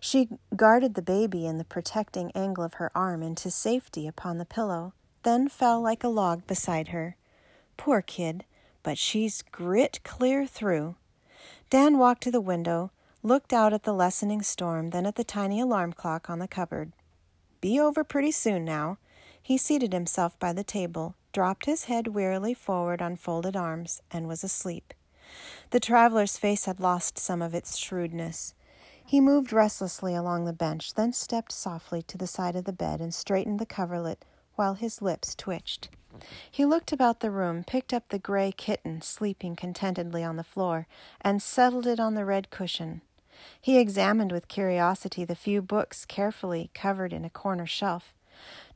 She 0.00 0.28
guarded 0.56 0.94
the 0.94 1.02
baby 1.02 1.46
in 1.46 1.58
the 1.58 1.64
protecting 1.64 2.32
angle 2.34 2.64
of 2.64 2.74
her 2.74 2.90
arm 2.94 3.22
into 3.22 3.50
safety 3.50 4.08
upon 4.08 4.38
the 4.38 4.44
pillow, 4.44 4.92
then 5.26 5.48
fell 5.48 5.80
like 5.80 6.04
a 6.04 6.08
log 6.08 6.46
beside 6.46 6.88
her. 6.88 7.16
Poor 7.76 8.00
kid, 8.00 8.44
but 8.84 8.96
she's 8.96 9.42
grit 9.50 9.98
clear 10.04 10.46
through. 10.46 10.94
Dan 11.68 11.98
walked 11.98 12.22
to 12.22 12.30
the 12.30 12.40
window, 12.40 12.92
looked 13.24 13.52
out 13.52 13.72
at 13.72 13.82
the 13.82 13.92
lessening 13.92 14.40
storm, 14.40 14.90
then 14.90 15.04
at 15.04 15.16
the 15.16 15.24
tiny 15.24 15.58
alarm 15.58 15.92
clock 15.92 16.30
on 16.30 16.38
the 16.38 16.46
cupboard. 16.46 16.92
Be 17.60 17.80
over 17.80 18.04
pretty 18.04 18.30
soon 18.30 18.64
now. 18.64 18.98
He 19.42 19.58
seated 19.58 19.92
himself 19.92 20.38
by 20.38 20.52
the 20.52 20.62
table, 20.62 21.16
dropped 21.32 21.66
his 21.66 21.86
head 21.86 22.06
wearily 22.14 22.54
forward 22.54 23.02
on 23.02 23.16
folded 23.16 23.56
arms, 23.56 24.00
and 24.12 24.28
was 24.28 24.44
asleep. 24.44 24.94
The 25.70 25.80
traveler's 25.80 26.38
face 26.38 26.66
had 26.66 26.78
lost 26.78 27.18
some 27.18 27.42
of 27.42 27.52
its 27.52 27.76
shrewdness. 27.76 28.54
He 29.04 29.20
moved 29.20 29.52
restlessly 29.52 30.14
along 30.14 30.44
the 30.44 30.52
bench, 30.52 30.94
then 30.94 31.12
stepped 31.12 31.50
softly 31.50 32.00
to 32.02 32.16
the 32.16 32.28
side 32.28 32.54
of 32.54 32.62
the 32.62 32.72
bed 32.72 33.00
and 33.00 33.12
straightened 33.12 33.58
the 33.58 33.66
coverlet 33.66 34.24
while 34.56 34.74
his 34.74 35.00
lips 35.00 35.34
twitched. 35.34 35.88
He 36.50 36.64
looked 36.64 36.92
about 36.92 37.20
the 37.20 37.30
room, 37.30 37.64
picked 37.64 37.92
up 37.92 38.08
the 38.08 38.18
gray 38.18 38.52
kitten 38.52 39.02
sleeping 39.02 39.54
contentedly 39.54 40.24
on 40.24 40.36
the 40.36 40.44
floor, 40.44 40.86
and 41.20 41.42
settled 41.42 41.86
it 41.86 42.00
on 42.00 42.14
the 42.14 42.24
red 42.24 42.50
cushion. 42.50 43.02
He 43.60 43.78
examined 43.78 44.32
with 44.32 44.48
curiosity 44.48 45.24
the 45.24 45.34
few 45.34 45.60
books 45.60 46.04
carefully 46.04 46.70
covered 46.74 47.12
in 47.12 47.24
a 47.24 47.30
corner 47.30 47.66
shelf, 47.66 48.14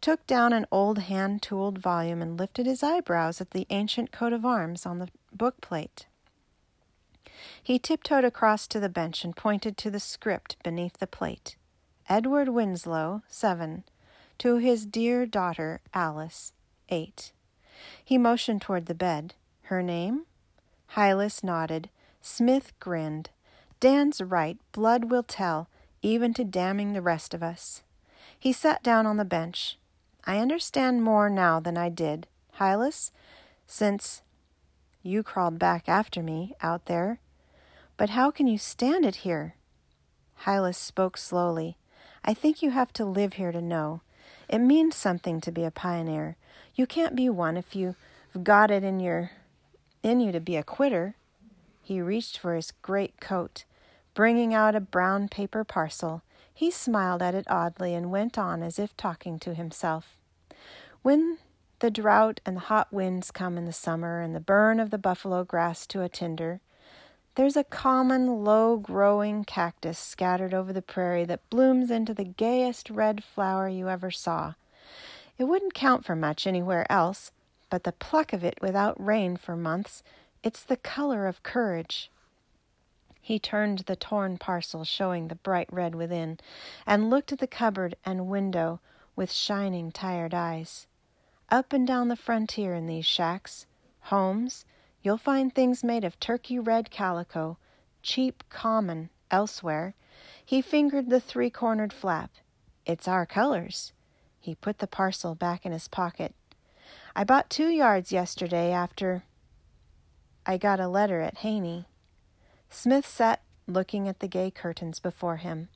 took 0.01 0.27
down 0.27 0.53
an 0.53 0.67
old 0.71 0.99
hand 0.99 1.43
tooled 1.43 1.79
volume, 1.79 2.23
and 2.23 2.39
lifted 2.39 2.67
his 2.67 2.83
eyebrows 2.83 3.41
at 3.41 3.51
the 3.51 3.67
ancient 3.71 4.13
coat 4.13 4.33
of 4.33 4.45
arms 4.45 4.85
on 4.85 4.99
the 4.99 5.09
book 5.33 5.61
plate. 5.61 6.07
He 7.63 7.79
tiptoed 7.79 8.25
across 8.25 8.67
to 8.69 8.81
the 8.81 8.89
bench 8.89 9.25
and 9.25 9.37
pointed 9.37 9.77
to 9.79 9.91
the 9.91 10.01
script 10.01 10.57
beneath 10.63 10.99
the 10.99 11.07
plate. 11.07 11.57
Edward 12.09 12.49
Winslow, 12.49 13.23
7. 13.29 13.85
To 14.41 14.57
his 14.57 14.87
dear 14.87 15.27
daughter, 15.27 15.83
Alice, 15.93 16.55
8. 16.89 17.33
He 18.03 18.17
motioned 18.17 18.63
toward 18.63 18.87
the 18.87 18.95
bed. 18.95 19.35
Her 19.65 19.83
name? 19.83 20.25
Hylas 20.95 21.45
nodded. 21.45 21.91
Smith 22.23 22.73
grinned. 22.81 23.29
Dan's 23.81 24.23
right. 24.23 24.57
Blood 24.73 25.11
will 25.11 25.23
tell, 25.23 25.69
even 26.01 26.33
to 26.33 26.45
damning 26.45 26.95
the 26.95 27.03
rest 27.03 27.35
of 27.35 27.43
us. 27.43 27.83
He 28.39 28.51
sat 28.51 28.83
down 28.83 29.05
on 29.05 29.19
the 29.19 29.27
bench. 29.27 29.77
I 30.25 30.39
understand 30.39 31.05
more 31.05 31.29
now 31.29 31.61
than 31.61 31.77
I 31.77 31.91
did, 31.91 32.27
Hylas, 32.59 33.11
since 33.67 34.23
you 35.03 35.23
crawled 35.23 35.59
back 35.59 35.87
after 35.87 36.23
me 36.23 36.55
out 36.63 36.87
there. 36.87 37.21
But 37.99 38.09
how 38.09 38.31
can 38.31 38.47
you 38.47 38.57
stand 38.57 39.05
it 39.05 39.17
here? 39.17 39.57
Hylas 40.45 40.77
spoke 40.77 41.19
slowly. 41.19 41.77
I 42.25 42.33
think 42.33 42.63
you 42.63 42.71
have 42.71 42.95
to 42.95 43.05
live 43.05 43.35
here 43.35 43.53
to 43.53 43.61
know. 43.61 44.01
It 44.51 44.59
means 44.59 44.97
something 44.97 45.41
to 45.43 45.53
be 45.53 45.63
a 45.63 45.71
pioneer. 45.71 46.37
You 46.75 46.85
can't 46.85 47.15
be 47.15 47.31
one 47.31 47.57
if 47.57 47.77
you've 47.77 47.95
got 48.43 48.73
it 48.73 48.83
in 48.83 48.99
your 48.99 49.31
in 50.03 50.19
you 50.19 50.33
to 50.33 50.41
be 50.41 50.57
a 50.57 50.65
quitter. 50.65 51.15
He 51.83 52.01
reached 52.01 52.37
for 52.37 52.57
his 52.57 52.73
great 52.83 53.21
coat, 53.21 53.65
bringing 54.13 54.53
out 54.53 54.75
a 54.75 54.81
brown 54.81 55.29
paper 55.29 55.63
parcel. 55.63 56.23
He 56.53 56.69
smiled 56.69 57.23
at 57.23 57.35
it 57.35 57.47
oddly 57.49 57.95
and 57.95 58.11
went 58.11 58.37
on 58.37 58.61
as 58.65 58.81
if 58.81 58.97
talking 58.97 59.39
to 59.39 59.55
himself. 59.55 60.17
When 61.03 61.39
the 61.79 61.91
drought 61.91 62.41
and 62.45 62.57
the 62.57 62.61
hot 62.63 62.93
winds 62.93 63.31
come 63.31 63.57
in 63.57 63.67
the 63.67 63.73
summer 63.73 64.21
and 64.21 64.35
the 64.35 64.41
burn 64.41 64.81
of 64.81 64.91
the 64.91 64.99
buffalo 64.99 65.45
grass 65.45 65.87
to 65.87 66.03
a 66.03 66.09
tinder, 66.09 66.61
there's 67.35 67.57
a 67.57 67.65
common 67.65 68.45
low 68.45 68.77
growing 68.77 69.45
cactus 69.45 69.99
scattered 69.99 70.53
over 70.53 70.73
the 70.73 70.83
prairie 70.83 71.25
that 71.25 71.49
blooms 71.51 71.91
into 71.91 72.13
the 72.13 72.25
gayest 72.25 72.91
red 72.91 73.23
flower 73.23 73.69
you 73.69 73.89
ever 73.89 74.11
saw. 74.11 74.55
It 75.39 75.45
wouldn't 75.45 75.75
count 75.75 76.05
for 76.05 76.17
much 76.17 76.47
anywhere 76.47 76.91
else, 76.91 77.31
but 77.71 77.85
the 77.85 77.93
pluck 77.93 78.33
of 78.33 78.45
it 78.45 78.59
without 78.61 79.03
rain 79.03 79.37
for 79.37 79.57
months, 79.57 80.03
it's 80.43 80.63
the 80.63 80.77
color 80.77 81.27
of 81.27 81.43
courage. 81.43 82.11
He 83.23 83.39
turned 83.39 83.81
the 83.81 83.97
torn 83.97 84.39
parcel, 84.39 84.85
showing 84.85 85.29
the 85.29 85.35
bright 85.35 85.69
red 85.73 85.95
within, 85.95 86.39
and 86.87 87.11
looked 87.11 87.33
at 87.33 87.39
the 87.39 87.47
cupboard 87.47 87.95
and 88.05 88.29
window 88.29 88.81
with 89.15 89.31
shining, 89.31 89.93
tired 89.93 90.35
eyes. 90.35 90.87
Up 91.49 91.73
and 91.73 91.87
down 91.87 92.09
the 92.09 92.17
frontier 92.17 92.75
in 92.75 92.87
these 92.87 93.07
shacks, 93.07 93.67
homes, 94.05 94.65
you'll 95.03 95.17
find 95.17 95.55
things 95.55 95.85
made 95.85 96.05
of 96.05 96.19
turkey 96.21 96.59
red 96.59 96.91
calico, 96.91 97.59
cheap, 98.03 98.45
common, 98.49 99.11
elsewhere. 99.31 99.95
He 100.45 100.61
fingered 100.61 101.11
the 101.11 101.21
three 101.21 101.51
cornered 101.51 101.93
flap. 101.93 102.31
It's 102.87 103.09
our 103.09 103.27
colors. 103.27 103.93
He 104.39 104.55
put 104.55 104.79
the 104.79 104.87
parcel 104.87 105.35
back 105.35 105.67
in 105.67 105.73
his 105.73 105.89
pocket. 105.89 106.35
I 107.15 107.25
bought 107.25 107.51
two 107.51 107.69
yards 107.69 108.13
yesterday 108.13 108.73
after 108.73 109.25
I 110.47 110.57
got 110.57 110.81
a 110.81 110.89
letter 110.89 111.21
at 111.21 111.39
Haney. 111.39 111.87
Smith 112.71 113.07
sat 113.07 113.43
looking 113.67 114.09
at 114.09 114.21
the 114.21 114.29
gay 114.29 114.51
curtains 114.51 114.99
before 114.99 115.37
him. 115.37 115.69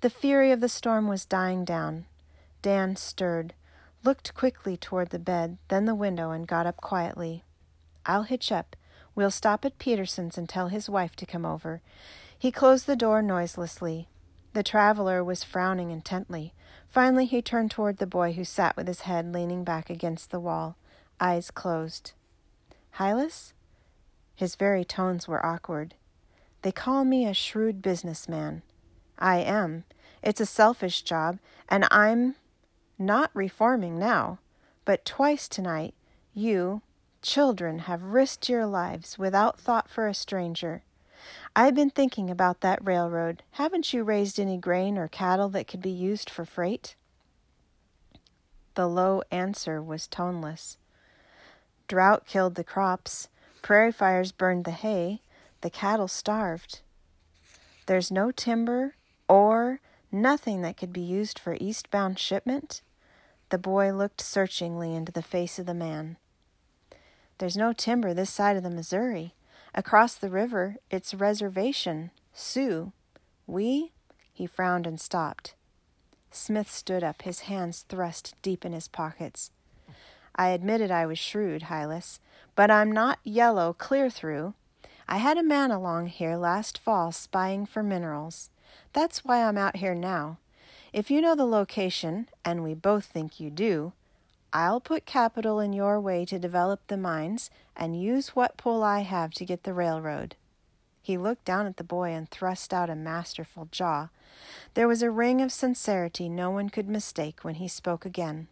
The 0.00 0.10
fury 0.10 0.52
of 0.52 0.60
the 0.60 0.68
storm 0.68 1.08
was 1.08 1.24
dying 1.24 1.64
down. 1.64 2.06
Dan 2.62 2.96
stirred, 2.96 3.54
looked 4.04 4.34
quickly 4.34 4.76
toward 4.76 5.10
the 5.10 5.18
bed, 5.18 5.58
then 5.68 5.84
the 5.84 5.94
window, 5.94 6.30
and 6.30 6.46
got 6.46 6.66
up 6.66 6.76
quietly. 6.76 7.42
I'll 8.06 8.24
hitch 8.24 8.50
up. 8.50 8.76
We'll 9.14 9.30
stop 9.30 9.64
at 9.64 9.78
Peterson's 9.78 10.38
and 10.38 10.48
tell 10.48 10.68
his 10.68 10.88
wife 10.88 11.14
to 11.16 11.26
come 11.26 11.44
over. 11.44 11.82
He 12.38 12.50
closed 12.50 12.86
the 12.86 12.96
door 12.96 13.22
noiselessly. 13.22 14.08
The 14.52 14.62
traveler 14.62 15.22
was 15.22 15.44
frowning 15.44 15.90
intently. 15.90 16.52
Finally, 16.88 17.26
he 17.26 17.40
turned 17.40 17.70
toward 17.70 17.98
the 17.98 18.06
boy 18.06 18.32
who 18.32 18.44
sat 18.44 18.76
with 18.76 18.86
his 18.86 19.02
head 19.02 19.32
leaning 19.32 19.64
back 19.64 19.88
against 19.88 20.30
the 20.30 20.40
wall 20.40 20.76
eyes 21.22 21.52
closed. 21.52 22.12
Hylas? 22.98 23.52
His 24.34 24.56
very 24.56 24.84
tones 24.84 25.28
were 25.28 25.44
awkward. 25.46 25.94
They 26.62 26.72
call 26.72 27.04
me 27.04 27.26
a 27.26 27.32
shrewd 27.32 27.80
businessman. 27.80 28.62
I 29.18 29.38
am. 29.38 29.84
It's 30.22 30.40
a 30.40 30.46
selfish 30.46 31.02
job, 31.02 31.38
and 31.68 31.86
I'm 31.90 32.34
not 32.98 33.30
reforming 33.34 33.98
now. 33.98 34.40
But 34.84 35.04
twice 35.04 35.48
tonight, 35.48 35.94
you, 36.34 36.82
children, 37.22 37.80
have 37.80 38.02
risked 38.02 38.48
your 38.48 38.66
lives 38.66 39.18
without 39.18 39.58
thought 39.58 39.88
for 39.88 40.06
a 40.06 40.14
stranger. 40.14 40.82
I've 41.54 41.74
been 41.74 41.90
thinking 41.90 42.30
about 42.30 42.60
that 42.60 42.84
railroad. 42.84 43.42
Haven't 43.52 43.92
you 43.92 44.02
raised 44.02 44.40
any 44.40 44.56
grain 44.56 44.98
or 44.98 45.08
cattle 45.08 45.48
that 45.50 45.66
could 45.68 45.82
be 45.82 45.90
used 45.90 46.28
for 46.28 46.44
freight? 46.44 46.96
The 48.74 48.86
low 48.86 49.22
answer 49.30 49.82
was 49.82 50.06
toneless. 50.06 50.78
Drought 51.88 52.26
killed 52.26 52.54
the 52.54 52.64
crops, 52.64 53.28
prairie 53.60 53.92
fires 53.92 54.32
burned 54.32 54.64
the 54.64 54.70
hay, 54.70 55.20
the 55.60 55.70
cattle 55.70 56.08
starved. 56.08 56.80
There's 57.86 58.10
no 58.10 58.30
timber 58.30 58.94
or 59.28 59.80
nothing 60.10 60.62
that 60.62 60.76
could 60.76 60.92
be 60.92 61.00
used 61.00 61.38
for 61.38 61.56
eastbound 61.60 62.18
shipment? 62.18 62.82
The 63.50 63.58
boy 63.58 63.92
looked 63.92 64.20
searchingly 64.20 64.94
into 64.94 65.12
the 65.12 65.22
face 65.22 65.58
of 65.58 65.66
the 65.66 65.74
man. 65.74 66.16
There's 67.42 67.56
no 67.56 67.72
timber 67.72 68.14
this 68.14 68.30
side 68.30 68.56
of 68.56 68.62
the 68.62 68.70
Missouri. 68.70 69.34
Across 69.74 70.14
the 70.14 70.30
river, 70.30 70.76
it's 70.92 71.12
reservation, 71.12 72.12
Sioux. 72.32 72.92
We? 73.48 73.90
He 74.32 74.46
frowned 74.46 74.86
and 74.86 75.00
stopped. 75.00 75.56
Smith 76.30 76.70
stood 76.70 77.02
up, 77.02 77.22
his 77.22 77.40
hands 77.50 77.84
thrust 77.88 78.36
deep 78.42 78.64
in 78.64 78.72
his 78.72 78.86
pockets. 78.86 79.50
I 80.36 80.50
admitted 80.50 80.92
I 80.92 81.04
was 81.04 81.18
shrewd, 81.18 81.62
Hylas, 81.62 82.20
but 82.54 82.70
I'm 82.70 82.92
not 82.92 83.18
yellow 83.24 83.72
clear 83.72 84.08
through. 84.08 84.54
I 85.08 85.16
had 85.16 85.36
a 85.36 85.42
man 85.42 85.72
along 85.72 86.06
here 86.06 86.36
last 86.36 86.78
fall 86.78 87.10
spying 87.10 87.66
for 87.66 87.82
minerals. 87.82 88.50
That's 88.92 89.24
why 89.24 89.42
I'm 89.42 89.58
out 89.58 89.78
here 89.78 89.96
now. 89.96 90.38
If 90.92 91.10
you 91.10 91.20
know 91.20 91.34
the 91.34 91.44
location, 91.44 92.28
and 92.44 92.62
we 92.62 92.74
both 92.74 93.06
think 93.06 93.40
you 93.40 93.50
do, 93.50 93.94
I'll 94.52 94.80
put 94.80 95.06
capital 95.06 95.60
in 95.60 95.72
your 95.72 95.98
way 95.98 96.24
to 96.26 96.38
develop 96.38 96.86
the 96.86 96.98
mines 96.98 97.50
and 97.74 98.00
use 98.00 98.36
what 98.36 98.58
pull 98.58 98.82
I 98.82 99.00
have 99.00 99.32
to 99.34 99.46
get 99.46 99.62
the 99.62 99.72
railroad. 99.72 100.36
He 101.00 101.16
looked 101.16 101.44
down 101.44 101.66
at 101.66 101.78
the 101.78 101.84
boy 101.84 102.10
and 102.10 102.28
thrust 102.28 102.72
out 102.72 102.90
a 102.90 102.94
masterful 102.94 103.68
jaw. 103.70 104.08
There 104.74 104.86
was 104.86 105.02
a 105.02 105.10
ring 105.10 105.40
of 105.40 105.52
sincerity 105.52 106.28
no 106.28 106.50
one 106.50 106.68
could 106.68 106.88
mistake 106.88 107.42
when 107.42 107.56
he 107.56 107.66
spoke 107.66 108.04
again. 108.04 108.48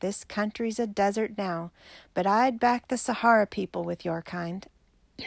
This 0.00 0.24
country's 0.24 0.78
a 0.78 0.86
desert 0.86 1.32
now, 1.38 1.70
but 2.14 2.26
I'd 2.26 2.60
back 2.60 2.88
the 2.88 2.98
Sahara 2.98 3.46
people 3.46 3.84
with 3.84 4.04
your 4.04 4.22
kind. 4.22 4.66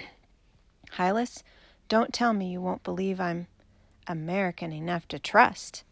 Hylas, 0.98 1.44
don't 1.90 2.14
tell 2.14 2.34
me 2.34 2.52
you 2.52 2.62
won't 2.62 2.84
believe 2.84 3.20
I'm 3.20 3.48
American 4.08 4.72
enough 4.72 5.08
to 5.10 5.20
trust. 5.20 5.84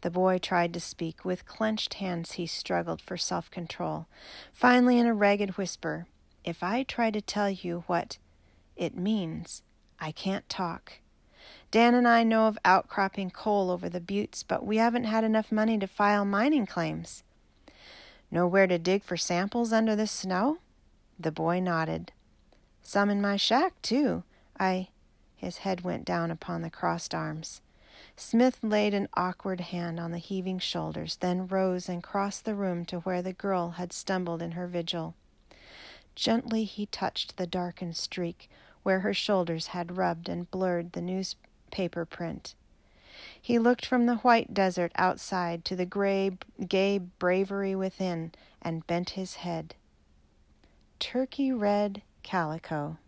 The 0.00 0.10
boy 0.10 0.38
tried 0.38 0.72
to 0.74 0.80
speak. 0.80 1.24
With 1.24 1.46
clenched 1.46 1.94
hands, 1.94 2.32
he 2.32 2.46
struggled 2.46 3.02
for 3.02 3.16
self 3.16 3.50
control. 3.50 4.06
Finally, 4.52 4.98
in 4.98 5.06
a 5.06 5.14
ragged 5.14 5.56
whisper, 5.56 6.06
If 6.44 6.62
I 6.62 6.82
try 6.82 7.10
to 7.10 7.20
tell 7.20 7.50
you 7.50 7.84
what 7.86 8.18
it 8.76 8.96
means, 8.96 9.62
I 9.98 10.12
can't 10.12 10.48
talk. 10.48 11.00
Dan 11.70 11.94
and 11.94 12.06
I 12.06 12.22
know 12.22 12.46
of 12.46 12.58
outcropping 12.64 13.30
coal 13.30 13.70
over 13.70 13.88
the 13.88 14.00
buttes, 14.00 14.42
but 14.42 14.64
we 14.64 14.76
haven't 14.76 15.04
had 15.04 15.24
enough 15.24 15.52
money 15.52 15.78
to 15.78 15.86
file 15.86 16.24
mining 16.24 16.66
claims. 16.66 17.24
Know 18.30 18.46
where 18.46 18.66
to 18.66 18.78
dig 18.78 19.02
for 19.02 19.16
samples 19.16 19.72
under 19.72 19.96
the 19.96 20.06
snow? 20.06 20.58
The 21.18 21.32
boy 21.32 21.60
nodded. 21.60 22.12
Some 22.82 23.10
in 23.10 23.20
my 23.20 23.36
shack, 23.36 23.80
too. 23.82 24.22
I. 24.58 24.88
His 25.36 25.58
head 25.58 25.82
went 25.82 26.04
down 26.04 26.30
upon 26.30 26.62
the 26.62 26.70
crossed 26.70 27.14
arms. 27.14 27.60
Smith 28.16 28.58
laid 28.62 28.94
an 28.94 29.08
awkward 29.14 29.60
hand 29.60 29.98
on 29.98 30.12
the 30.12 30.18
heaving 30.18 30.58
shoulders, 30.58 31.16
then 31.16 31.46
rose 31.46 31.88
and 31.88 32.02
crossed 32.02 32.44
the 32.44 32.54
room 32.54 32.84
to 32.84 33.00
where 33.00 33.22
the 33.22 33.32
girl 33.32 33.70
had 33.70 33.92
stumbled 33.92 34.42
in 34.42 34.52
her 34.52 34.66
vigil. 34.66 35.14
Gently 36.14 36.64
he 36.64 36.86
touched 36.86 37.36
the 37.36 37.46
darkened 37.46 37.96
streak 37.96 38.50
where 38.82 39.00
her 39.00 39.14
shoulders 39.14 39.68
had 39.68 39.96
rubbed 39.96 40.28
and 40.28 40.50
blurred 40.50 40.92
the 40.92 41.00
newspaper 41.00 42.04
print. 42.04 42.54
He 43.40 43.58
looked 43.58 43.84
from 43.84 44.06
the 44.06 44.16
white 44.16 44.54
desert 44.54 44.92
outside 44.96 45.64
to 45.66 45.76
the 45.76 45.86
gray, 45.86 46.38
gay 46.66 46.98
bravery 46.98 47.74
within 47.74 48.32
and 48.62 48.86
bent 48.86 49.10
his 49.10 49.36
head. 49.36 49.74
Turkey 50.98 51.52
red 51.52 52.02
calico. 52.22 52.98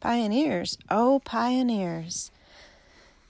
Pioneers, 0.00 0.78
oh, 0.90 1.20
pioneers! 1.24 2.30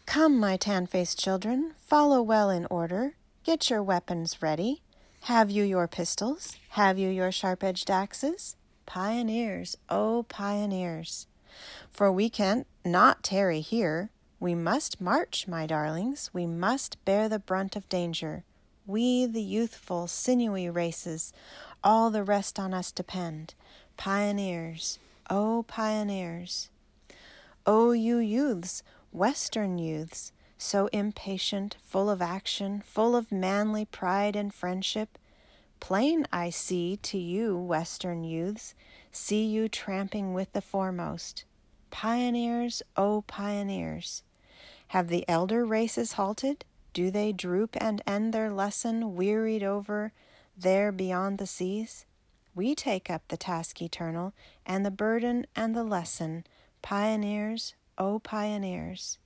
Come, 0.07 0.39
my 0.39 0.57
tan 0.57 0.87
faced 0.87 1.19
children, 1.19 1.75
follow 1.81 2.23
well 2.23 2.49
in 2.49 2.67
order. 2.71 3.17
Get 3.43 3.69
your 3.69 3.83
weapons 3.83 4.41
ready. 4.41 4.83
Have 5.23 5.51
you 5.51 5.65
your 5.65 5.89
pistols? 5.89 6.57
Have 6.71 6.97
you 6.97 7.09
your 7.09 7.33
sharp 7.33 7.65
edged 7.65 7.91
axes? 7.91 8.57
Pioneers, 8.87 9.77
oh 9.91 10.25
pioneers! 10.29 11.27
For 11.91 12.11
we 12.11 12.31
can't 12.31 12.69
not 12.85 13.25
tarry 13.25 13.61
here. 13.61 14.11
We 14.39 14.55
must 14.55 15.01
march, 15.01 15.49
my 15.49 15.67
darlings, 15.67 16.31
we 16.33 16.47
must 16.47 17.05
bear 17.05 17.29
the 17.29 17.41
brunt 17.41 17.75
of 17.75 17.89
danger. 17.89 18.45
We, 18.87 19.27
the 19.27 19.43
youthful, 19.43 20.07
sinewy 20.07 20.71
races, 20.71 21.33
all 21.83 22.11
the 22.11 22.23
rest 22.23 22.61
on 22.61 22.73
us 22.73 22.93
depend. 22.93 23.55
Pioneers, 23.97 25.01
oh 25.29 25.65
pioneers! 25.67 26.71
Oh, 27.67 27.91
you 27.91 28.19
youths, 28.19 28.85
Western 29.13 29.79
youths, 29.79 30.33
so 30.59 30.89
impatient, 30.89 31.77
full 31.83 32.11
of 32.11 32.21
action, 32.23 32.83
full 32.85 33.15
of 33.15 33.33
manly 33.33 33.85
pride 33.85 34.37
and 34.37 34.53
friendship, 34.53 35.19
Plain 35.81 36.27
I 36.33 36.51
see 36.51 36.97
to 37.03 37.19
you, 37.19 37.57
Western 37.57 38.25
youths, 38.25 38.75
see 39.13 39.45
you 39.45 39.69
tramping 39.69 40.35
with 40.35 40.53
the 40.53 40.61
foremost. 40.61 41.45
Pioneers, 41.91 42.83
oh 42.97 43.23
pioneers! 43.27 44.23
Have 44.89 45.09
the 45.09 45.25
elder 45.29 45.65
races 45.65 46.13
halted? 46.13 46.65
Do 46.93 47.11
they 47.11 47.33
droop 47.33 47.77
and 47.81 48.03
end 48.07 48.33
their 48.33 48.51
lesson, 48.51 49.15
wearied 49.15 49.63
over 49.63 50.13
there 50.57 50.91
beyond 50.91 51.39
the 51.39 51.47
seas? 51.47 52.05
We 52.55 52.75
take 52.75 53.09
up 53.11 53.23
the 53.29 53.37
task 53.37 53.81
eternal, 53.81 54.33
and 54.65 54.85
the 54.85 54.91
burden 54.91 55.47
and 55.55 55.77
the 55.77 55.85
lesson. 55.85 56.45
Pioneers, 56.83 57.75
oh 57.99 58.19
pioneers! 58.19 59.19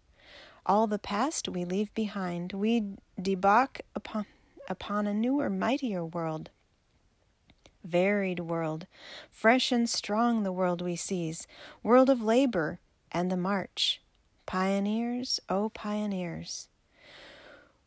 All 0.67 0.87
the 0.87 0.99
past 0.99 1.49
we 1.49 1.65
leave 1.65 1.93
behind. 1.95 2.53
We 2.53 2.95
debouch 3.21 3.81
upon 3.95 4.27
upon 4.69 5.07
a 5.07 5.15
newer, 5.15 5.51
mightier 5.51 6.05
world. 6.05 6.51
Varied 7.83 8.41
world, 8.41 8.87
fresh 9.31 9.73
and 9.73 9.89
strong 9.89 10.43
the 10.43 10.53
world 10.53 10.81
we 10.81 10.97
seize, 10.97 11.47
world 11.83 12.09
of 12.09 12.23
labor 12.23 12.79
and 13.11 13.31
the 13.31 13.37
march. 13.37 14.01
Pioneers, 14.47 15.41
oh 15.49 15.71
pioneers! 15.71 16.69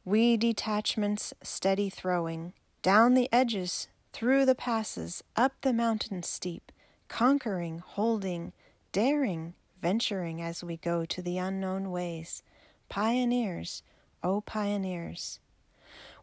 We 0.06 0.36
detachments 0.36 1.34
steady 1.42 1.90
throwing, 1.90 2.54
down 2.82 3.14
the 3.14 3.30
edges, 3.32 3.88
through 4.12 4.46
the 4.46 4.56
passes, 4.56 5.24
up 5.36 5.54
the 5.62 5.74
mountain 5.74 6.24
steep, 6.24 6.72
conquering, 7.08 7.80
holding, 7.80 8.52
daring, 8.92 9.54
venturing 9.84 10.42
as 10.42 10.64
we 10.64 10.78
go 10.78 11.04
to 11.04 11.22
the 11.22 11.38
unknown 11.38 11.92
ways. 11.92 12.42
Pioneers, 12.88 13.84
oh 14.24 14.40
pioneers! 14.40 15.42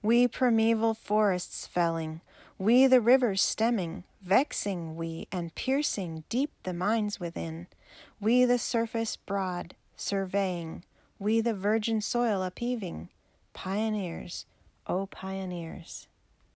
We 0.03 0.27
primeval 0.27 0.95
forests 0.95 1.67
felling, 1.67 2.23
we 2.59 2.87
the 2.87 3.03
rivers 3.03 3.43
stemming, 3.43 4.05
vexing 4.23 4.97
we 4.97 5.29
and 5.31 5.55
piercing 5.55 6.25
deep 6.31 6.51
the 6.63 6.73
mines 6.73 7.21
within, 7.21 7.67
we 8.19 8.47
the 8.47 8.59
surface 8.59 9.17
broad 9.17 9.75
surveying, 9.95 10.83
we 11.19 11.43
the 11.43 11.53
virgin 11.53 12.01
soil 12.01 12.43
upheaving, 12.43 13.11
pioneers, 13.53 14.47
O 14.87 15.01
oh 15.01 15.07
pioneers. 15.07 16.09